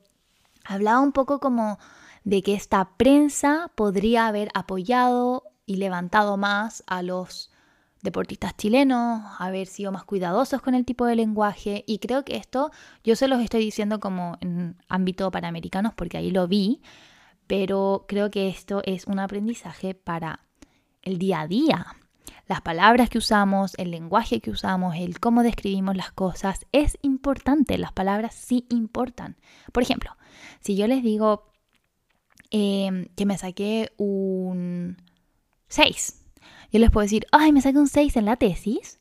hablaba 0.65 1.01
un 1.01 1.13
poco 1.13 1.41
como 1.41 1.79
de 2.23 2.41
que 2.41 2.55
esta 2.55 2.97
prensa 2.97 3.71
podría 3.75 4.29
haber 4.29 4.49
apoyado 4.55 5.43
y 5.67 5.77
levantado 5.77 6.39
más 6.39 6.85
a 6.87 7.03
los 7.03 7.51
deportistas 8.05 8.55
chilenos, 8.57 9.23
haber 9.39 9.67
sido 9.67 9.91
más 9.91 10.05
cuidadosos 10.05 10.61
con 10.61 10.75
el 10.75 10.85
tipo 10.85 11.07
de 11.07 11.17
lenguaje 11.17 11.85
y 11.87 11.99
creo 11.99 12.23
que 12.23 12.37
esto 12.37 12.71
yo 13.03 13.17
se 13.17 13.29
los 13.29 13.41
estoy 13.41 13.65
diciendo 13.65 13.99
como 13.99 14.37
en 14.43 14.77
ámbito 14.89 15.31
panamericanos 15.31 15.95
porque 15.95 16.19
ahí 16.19 16.31
lo 16.31 16.47
vi, 16.47 16.83
pero 17.47 18.05
creo 18.07 18.31
que 18.31 18.49
esto 18.49 18.83
es 18.85 19.07
un 19.07 19.19
aprendizaje 19.19 19.95
para 19.95 20.41
el 21.03 21.19
día 21.19 21.41
a 21.41 21.49
día. 21.49 21.87
Las 22.47 22.61
palabras 22.61 23.09
que 23.09 23.17
usamos, 23.17 23.73
el 23.79 23.91
lenguaje 23.91 24.41
que 24.41 24.51
usamos, 24.51 24.97
el 24.97 25.19
cómo 25.19 25.43
describimos 25.43 25.97
las 25.97 26.13
cosas 26.13 26.67
es 26.73 26.99
importante, 27.01 27.79
las 27.79 27.93
palabras 27.93 28.35
sí 28.35 28.67
importan. 28.69 29.39
Por 29.73 29.83
ejemplo, 29.83 30.15
si 30.61 30.77
yo 30.77 30.87
les 30.87 31.03
digo 31.03 31.51
em, 32.51 33.07
que 33.17 33.25
me 33.25 33.39
saqué 33.39 33.93
un 33.97 34.99
6, 35.69 36.24
yo 36.75 36.81
les 36.81 36.91
puedo 36.91 37.05
decir, 37.05 37.25
ay, 37.31 37.53
me 37.53 37.63
saqué 37.63 37.79
un 37.79 37.87
6 37.87 38.17
en 38.17 38.25
la 38.25 38.35
tesis. 38.35 38.99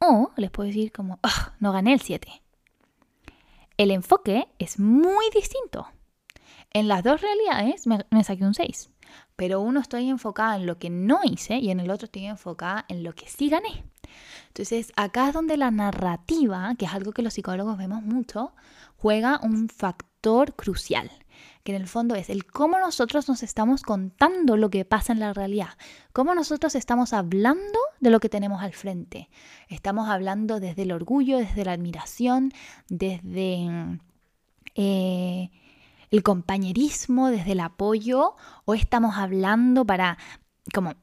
O 0.00 0.32
les 0.36 0.50
puedo 0.50 0.66
decir 0.66 0.90
como, 0.90 1.20
ah, 1.22 1.54
no 1.60 1.70
gané 1.70 1.92
el 1.92 2.00
7. 2.00 2.42
El 3.76 3.92
enfoque 3.92 4.48
es 4.58 4.80
muy 4.80 5.30
distinto. 5.32 5.86
En 6.72 6.88
las 6.88 7.04
dos 7.04 7.20
realidades 7.20 7.86
me, 7.86 8.04
me 8.10 8.24
saqué 8.24 8.42
un 8.42 8.54
6. 8.54 8.90
Pero 9.36 9.60
uno 9.60 9.78
estoy 9.78 10.10
enfocada 10.10 10.56
en 10.56 10.66
lo 10.66 10.80
que 10.80 10.90
no 10.90 11.20
hice 11.22 11.58
y 11.58 11.70
en 11.70 11.78
el 11.78 11.92
otro 11.92 12.06
estoy 12.06 12.26
enfocada 12.26 12.84
en 12.88 13.04
lo 13.04 13.14
que 13.14 13.28
sí 13.28 13.50
gané. 13.50 13.84
Entonces, 14.48 14.92
acá 14.96 15.28
es 15.28 15.34
donde 15.34 15.56
la 15.56 15.70
narrativa, 15.70 16.74
que 16.76 16.86
es 16.86 16.92
algo 16.92 17.12
que 17.12 17.22
los 17.22 17.34
psicólogos 17.34 17.78
vemos 17.78 18.02
mucho, 18.02 18.52
juega 18.96 19.38
un 19.44 19.68
factor 19.68 20.56
crucial 20.56 21.08
que 21.66 21.74
en 21.74 21.82
el 21.82 21.88
fondo 21.88 22.14
es 22.14 22.30
el 22.30 22.46
cómo 22.46 22.78
nosotros 22.78 23.28
nos 23.28 23.42
estamos 23.42 23.82
contando 23.82 24.56
lo 24.56 24.70
que 24.70 24.84
pasa 24.84 25.12
en 25.12 25.18
la 25.18 25.34
realidad, 25.34 25.70
cómo 26.12 26.32
nosotros 26.32 26.76
estamos 26.76 27.12
hablando 27.12 27.78
de 27.98 28.10
lo 28.10 28.20
que 28.20 28.28
tenemos 28.28 28.62
al 28.62 28.72
frente. 28.72 29.28
Estamos 29.68 30.08
hablando 30.08 30.60
desde 30.60 30.82
el 30.82 30.92
orgullo, 30.92 31.38
desde 31.38 31.64
la 31.64 31.72
admiración, 31.72 32.52
desde 32.88 33.98
eh, 34.76 35.50
el 36.10 36.22
compañerismo, 36.22 37.30
desde 37.30 37.52
el 37.52 37.60
apoyo, 37.60 38.36
o 38.64 38.74
estamos 38.74 39.16
hablando 39.16 39.84
para 39.84 40.18
como, 40.72 40.94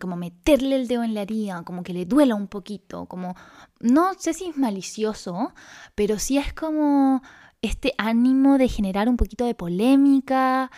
como 0.00 0.16
meterle 0.16 0.76
el 0.76 0.86
dedo 0.86 1.02
en 1.02 1.14
la 1.14 1.22
herida, 1.22 1.62
como 1.62 1.82
que 1.82 1.94
le 1.94 2.04
duela 2.04 2.34
un 2.34 2.48
poquito, 2.48 3.06
como, 3.06 3.34
no 3.80 4.12
sé 4.18 4.34
si 4.34 4.50
es 4.50 4.56
malicioso, 4.56 5.54
pero 5.94 6.18
sí 6.18 6.36
es 6.36 6.52
como 6.52 7.22
este 7.64 7.94
ánimo 7.96 8.58
de 8.58 8.68
generar 8.68 9.08
un 9.08 9.16
poquito 9.16 9.46
de 9.46 9.54
polémica, 9.54 10.70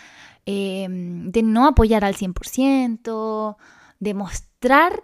em, 0.46 1.30
de 1.30 1.42
no 1.42 1.66
apoyar 1.66 2.04
al 2.04 2.14
100%, 2.14 3.58
de 3.98 4.14
mostrar 4.14 5.02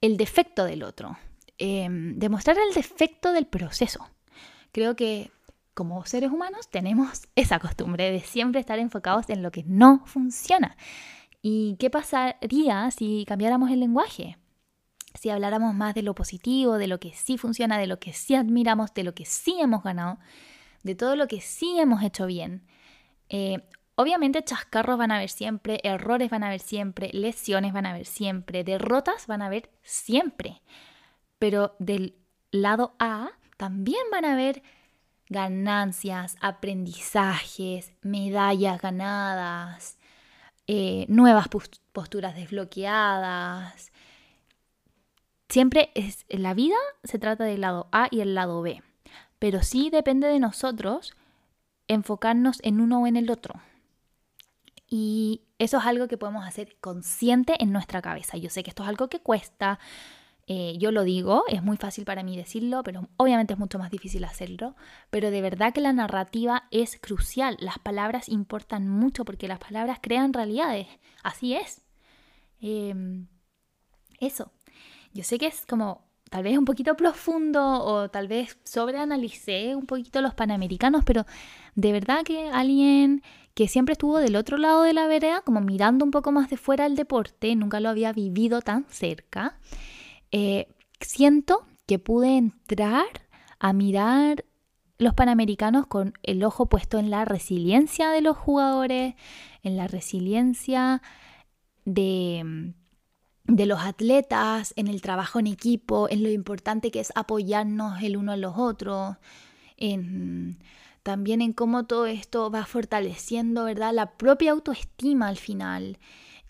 el 0.00 0.16
defecto 0.16 0.64
del 0.64 0.82
otro, 0.82 1.16
em, 1.58 2.18
de 2.18 2.28
mostrar 2.28 2.56
el 2.58 2.74
defecto 2.74 3.32
del 3.32 3.46
proceso. 3.46 4.08
Creo 4.72 4.96
que 4.96 5.30
como 5.74 6.04
seres 6.06 6.30
humanos 6.32 6.68
tenemos 6.70 7.28
esa 7.36 7.58
costumbre 7.58 8.10
de 8.10 8.20
siempre 8.20 8.60
estar 8.60 8.78
enfocados 8.78 9.28
en 9.30 9.42
lo 9.42 9.50
que 9.52 9.62
no 9.64 10.02
funciona. 10.06 10.76
¿Y 11.42 11.76
qué 11.78 11.90
pasaría 11.90 12.90
si 12.90 13.24
cambiáramos 13.28 13.70
el 13.70 13.80
lenguaje? 13.80 14.38
Si 15.14 15.30
habláramos 15.30 15.74
más 15.74 15.94
de 15.94 16.02
lo 16.02 16.14
positivo, 16.14 16.78
de 16.78 16.88
lo 16.88 16.98
que 16.98 17.12
sí 17.12 17.38
funciona, 17.38 17.78
de 17.78 17.86
lo 17.86 18.00
que 18.00 18.12
sí 18.12 18.34
admiramos, 18.34 18.92
de 18.94 19.04
lo 19.04 19.14
que 19.14 19.24
sí 19.24 19.56
hemos 19.60 19.82
ganado, 19.82 20.18
de 20.86 20.94
todo 20.94 21.16
lo 21.16 21.26
que 21.26 21.40
sí 21.40 21.78
hemos 21.78 22.02
hecho 22.02 22.26
bien. 22.26 22.64
Eh, 23.28 23.60
obviamente 23.96 24.42
chascarros 24.42 24.96
van 24.96 25.10
a 25.10 25.16
haber 25.16 25.28
siempre, 25.28 25.80
errores 25.82 26.30
van 26.30 26.44
a 26.44 26.46
haber 26.46 26.60
siempre, 26.60 27.10
lesiones 27.12 27.72
van 27.72 27.86
a 27.86 27.90
haber 27.90 28.06
siempre, 28.06 28.64
derrotas 28.64 29.26
van 29.26 29.42
a 29.42 29.46
haber 29.46 29.70
siempre. 29.82 30.62
Pero 31.38 31.74
del 31.78 32.16
lado 32.52 32.94
A 32.98 33.30
también 33.56 34.00
van 34.12 34.24
a 34.24 34.34
haber 34.34 34.62
ganancias, 35.28 36.36
aprendizajes, 36.40 37.92
medallas 38.02 38.80
ganadas, 38.80 39.98
eh, 40.68 41.04
nuevas 41.08 41.48
posturas 41.92 42.36
desbloqueadas. 42.36 43.92
Siempre 45.48 45.90
es, 45.94 46.26
la 46.28 46.54
vida 46.54 46.76
se 47.02 47.18
trata 47.18 47.44
del 47.44 47.60
lado 47.60 47.88
A 47.90 48.06
y 48.10 48.20
el 48.20 48.34
lado 48.34 48.62
B 48.62 48.82
pero 49.38 49.62
sí 49.62 49.90
depende 49.90 50.26
de 50.28 50.40
nosotros 50.40 51.14
enfocarnos 51.88 52.58
en 52.62 52.80
uno 52.80 53.02
o 53.02 53.06
en 53.06 53.16
el 53.16 53.30
otro. 53.30 53.54
Y 54.88 55.42
eso 55.58 55.78
es 55.78 55.84
algo 55.86 56.08
que 56.08 56.16
podemos 56.16 56.46
hacer 56.46 56.76
consciente 56.80 57.62
en 57.62 57.72
nuestra 57.72 58.02
cabeza. 58.02 58.36
Yo 58.36 58.50
sé 58.50 58.62
que 58.62 58.70
esto 58.70 58.82
es 58.82 58.88
algo 58.88 59.08
que 59.08 59.20
cuesta, 59.20 59.78
eh, 60.48 60.76
yo 60.78 60.92
lo 60.92 61.02
digo, 61.02 61.44
es 61.48 61.62
muy 61.62 61.76
fácil 61.76 62.04
para 62.04 62.22
mí 62.22 62.36
decirlo, 62.36 62.84
pero 62.84 63.08
obviamente 63.16 63.54
es 63.54 63.58
mucho 63.58 63.78
más 63.78 63.90
difícil 63.90 64.24
hacerlo. 64.24 64.76
Pero 65.10 65.30
de 65.30 65.42
verdad 65.42 65.72
que 65.72 65.80
la 65.80 65.92
narrativa 65.92 66.64
es 66.70 66.98
crucial. 67.00 67.56
Las 67.60 67.78
palabras 67.78 68.28
importan 68.28 68.88
mucho 68.88 69.24
porque 69.24 69.48
las 69.48 69.58
palabras 69.58 69.98
crean 70.00 70.32
realidades. 70.32 70.86
Así 71.22 71.54
es. 71.54 71.82
Em, 72.60 73.26
eso. 74.20 74.52
Yo 75.12 75.24
sé 75.24 75.38
que 75.38 75.46
es 75.46 75.66
como 75.66 76.05
tal 76.30 76.42
vez 76.42 76.58
un 76.58 76.64
poquito 76.64 76.96
profundo 76.96 77.62
o 77.84 78.08
tal 78.08 78.28
vez 78.28 78.58
sobreanalicé 78.64 79.76
un 79.76 79.86
poquito 79.86 80.20
los 80.20 80.34
panamericanos, 80.34 81.04
pero 81.04 81.24
de 81.74 81.92
verdad 81.92 82.22
que 82.24 82.48
alguien 82.48 83.22
que 83.54 83.68
siempre 83.68 83.92
estuvo 83.92 84.18
del 84.18 84.36
otro 84.36 84.58
lado 84.58 84.82
de 84.82 84.92
la 84.92 85.06
vereda, 85.06 85.40
como 85.40 85.60
mirando 85.60 86.04
un 86.04 86.10
poco 86.10 86.30
más 86.32 86.50
de 86.50 86.56
fuera 86.56 86.84
el 86.84 86.94
deporte, 86.94 87.54
nunca 87.56 87.80
lo 87.80 87.88
había 87.88 88.12
vivido 88.12 88.60
tan 88.60 88.84
cerca, 88.88 89.58
eh, 90.30 90.68
siento 91.00 91.64
que 91.86 91.98
pude 91.98 92.36
entrar 92.36 93.06
a 93.58 93.72
mirar 93.72 94.44
los 94.98 95.14
panamericanos 95.14 95.86
con 95.86 96.14
el 96.22 96.42
ojo 96.44 96.66
puesto 96.66 96.98
en 96.98 97.10
la 97.10 97.24
resiliencia 97.24 98.10
de 98.10 98.20
los 98.20 98.36
jugadores, 98.36 99.14
en 99.62 99.76
la 99.76 99.86
resiliencia 99.86 101.02
de 101.84 102.74
de 103.46 103.66
los 103.66 103.80
atletas, 103.80 104.72
en 104.76 104.88
el 104.88 105.02
trabajo 105.02 105.38
en 105.38 105.46
equipo, 105.46 106.08
en 106.10 106.22
lo 106.22 106.30
importante 106.30 106.90
que 106.90 107.00
es 107.00 107.12
apoyarnos 107.14 108.02
el 108.02 108.16
uno 108.16 108.32
a 108.32 108.36
los 108.36 108.54
otros, 108.56 109.16
en, 109.76 110.58
también 111.02 111.40
en 111.40 111.52
cómo 111.52 111.84
todo 111.84 112.06
esto 112.06 112.50
va 112.50 112.66
fortaleciendo, 112.66 113.64
¿verdad? 113.64 113.92
La 113.94 114.12
propia 114.12 114.52
autoestima 114.52 115.28
al 115.28 115.36
final. 115.36 115.98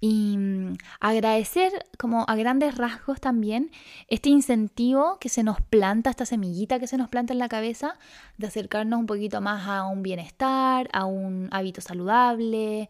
Y 0.01 0.37
mm, 0.37 0.77
agradecer 1.01 1.73
como 1.99 2.25
a 2.29 2.37
grandes 2.37 2.77
rasgos 2.77 3.21
también 3.21 3.71
este 4.09 4.29
incentivo 4.29 5.19
que 5.19 5.29
se 5.29 5.43
nos 5.43 5.61
planta, 5.61 6.11
esta 6.11 6.27
semillita 6.27 6.79
que 6.79 6.87
se 6.87 6.99
nos 6.99 7.09
planta 7.09 7.33
en 7.33 7.39
la 7.39 7.49
cabeza 7.49 7.99
de 8.37 8.47
acercarnos 8.47 9.01
un 9.01 9.07
poquito 9.07 9.41
más 9.41 9.67
a 9.69 9.87
un 9.87 10.03
bienestar, 10.03 10.89
a 10.93 11.07
un 11.07 11.49
hábito 11.51 11.81
saludable, 11.81 12.89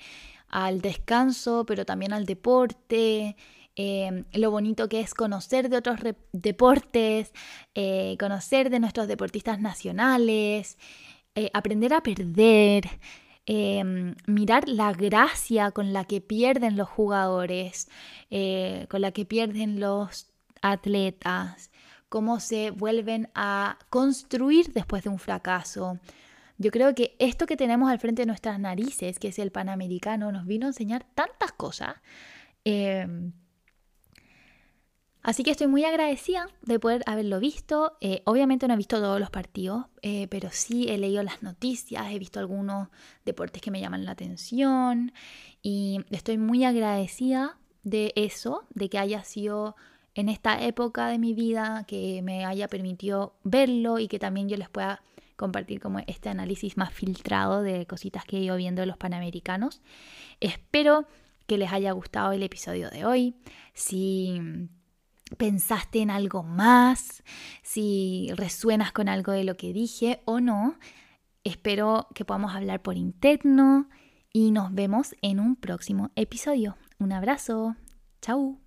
al 0.48 0.80
descanso, 0.80 1.64
pero 1.66 1.84
también 1.84 2.12
al 2.12 2.26
deporte, 2.26 3.36
Em, 3.76 4.24
lo 4.32 4.50
bonito 4.50 4.88
que 4.88 5.00
es 5.00 5.12
conocer 5.12 5.68
de 5.68 5.76
otros 5.76 6.00
deportes, 6.32 7.32
eh, 7.74 8.16
conocer 8.18 8.70
de 8.70 8.80
nuestros 8.80 9.06
deportistas 9.06 9.60
nacionales, 9.60 10.78
eh, 11.34 11.50
aprender 11.52 11.92
a 11.92 12.02
perder, 12.02 12.88
em, 13.44 14.14
mirar 14.26 14.66
la 14.68 14.92
gracia 14.92 15.70
con 15.72 15.92
la 15.92 16.04
que 16.04 16.22
pierden 16.22 16.76
los 16.76 16.88
jugadores, 16.88 17.88
eh, 18.30 18.86
con 18.88 19.02
la 19.02 19.12
que 19.12 19.26
pierden 19.26 19.78
los 19.78 20.32
atletas, 20.62 21.70
cómo 22.08 22.40
se 22.40 22.70
vuelven 22.70 23.28
a 23.34 23.78
construir 23.90 24.72
después 24.72 25.04
de 25.04 25.10
un 25.10 25.18
fracaso. 25.18 25.98
Yo 26.58 26.70
creo 26.70 26.94
que 26.94 27.14
esto 27.18 27.46
que 27.46 27.56
tenemos 27.56 27.90
al 27.90 27.98
frente 27.98 28.22
de 28.22 28.26
nuestras 28.26 28.58
narices, 28.58 29.18
que 29.18 29.28
es 29.28 29.38
el 29.38 29.52
Panamericano, 29.52 30.32
nos 30.32 30.46
vino 30.46 30.66
a 30.66 30.70
enseñar 30.70 31.04
tantas 31.14 31.52
cosas. 31.52 31.96
Em, 32.64 33.32
Así 35.26 35.42
que 35.42 35.50
estoy 35.50 35.66
muy 35.66 35.84
agradecida 35.84 36.48
de 36.62 36.78
poder 36.78 37.02
haberlo 37.04 37.40
visto. 37.40 37.96
Eh, 38.00 38.22
obviamente 38.26 38.68
no 38.68 38.74
he 38.74 38.76
visto 38.76 39.00
todos 39.00 39.18
los 39.18 39.28
partidos, 39.28 39.86
eh, 40.02 40.28
pero 40.28 40.50
sí 40.52 40.86
he 40.88 40.98
leído 40.98 41.24
las 41.24 41.42
noticias, 41.42 42.12
he 42.12 42.18
visto 42.20 42.38
algunos 42.38 42.90
deportes 43.24 43.60
que 43.60 43.72
me 43.72 43.80
llaman 43.80 44.04
la 44.04 44.12
atención 44.12 45.12
y 45.62 45.98
estoy 46.12 46.38
muy 46.38 46.64
agradecida 46.64 47.58
de 47.82 48.12
eso, 48.14 48.68
de 48.72 48.88
que 48.88 49.00
haya 49.00 49.24
sido 49.24 49.74
en 50.14 50.28
esta 50.28 50.62
época 50.62 51.08
de 51.08 51.18
mi 51.18 51.34
vida, 51.34 51.82
que 51.88 52.22
me 52.22 52.44
haya 52.44 52.68
permitido 52.68 53.34
verlo 53.42 53.98
y 53.98 54.06
que 54.06 54.20
también 54.20 54.48
yo 54.48 54.56
les 54.56 54.68
pueda 54.68 55.02
compartir 55.34 55.80
como 55.80 55.98
este 56.06 56.28
análisis 56.28 56.76
más 56.76 56.92
filtrado 56.94 57.62
de 57.62 57.84
cositas 57.86 58.24
que 58.26 58.36
he 58.36 58.42
ido 58.42 58.54
viendo 58.54 58.82
de 58.82 58.86
los 58.86 58.96
panamericanos. 58.96 59.82
Espero 60.38 61.08
que 61.48 61.58
les 61.58 61.72
haya 61.72 61.90
gustado 61.90 62.30
el 62.30 62.44
episodio 62.44 62.90
de 62.90 63.04
hoy. 63.04 63.34
Si 63.74 64.40
pensaste 65.36 66.00
en 66.00 66.10
algo 66.10 66.42
más, 66.42 67.22
si 67.62 68.30
resuenas 68.36 68.92
con 68.92 69.08
algo 69.08 69.32
de 69.32 69.44
lo 69.44 69.56
que 69.56 69.72
dije 69.72 70.22
o 70.24 70.40
no. 70.40 70.78
Espero 71.44 72.08
que 72.14 72.24
podamos 72.24 72.54
hablar 72.54 72.82
por 72.82 72.96
interno 72.96 73.88
y 74.32 74.50
nos 74.50 74.74
vemos 74.74 75.14
en 75.22 75.40
un 75.40 75.56
próximo 75.56 76.10
episodio. 76.16 76.76
Un 76.98 77.12
abrazo. 77.12 77.76
Chao. 78.20 78.65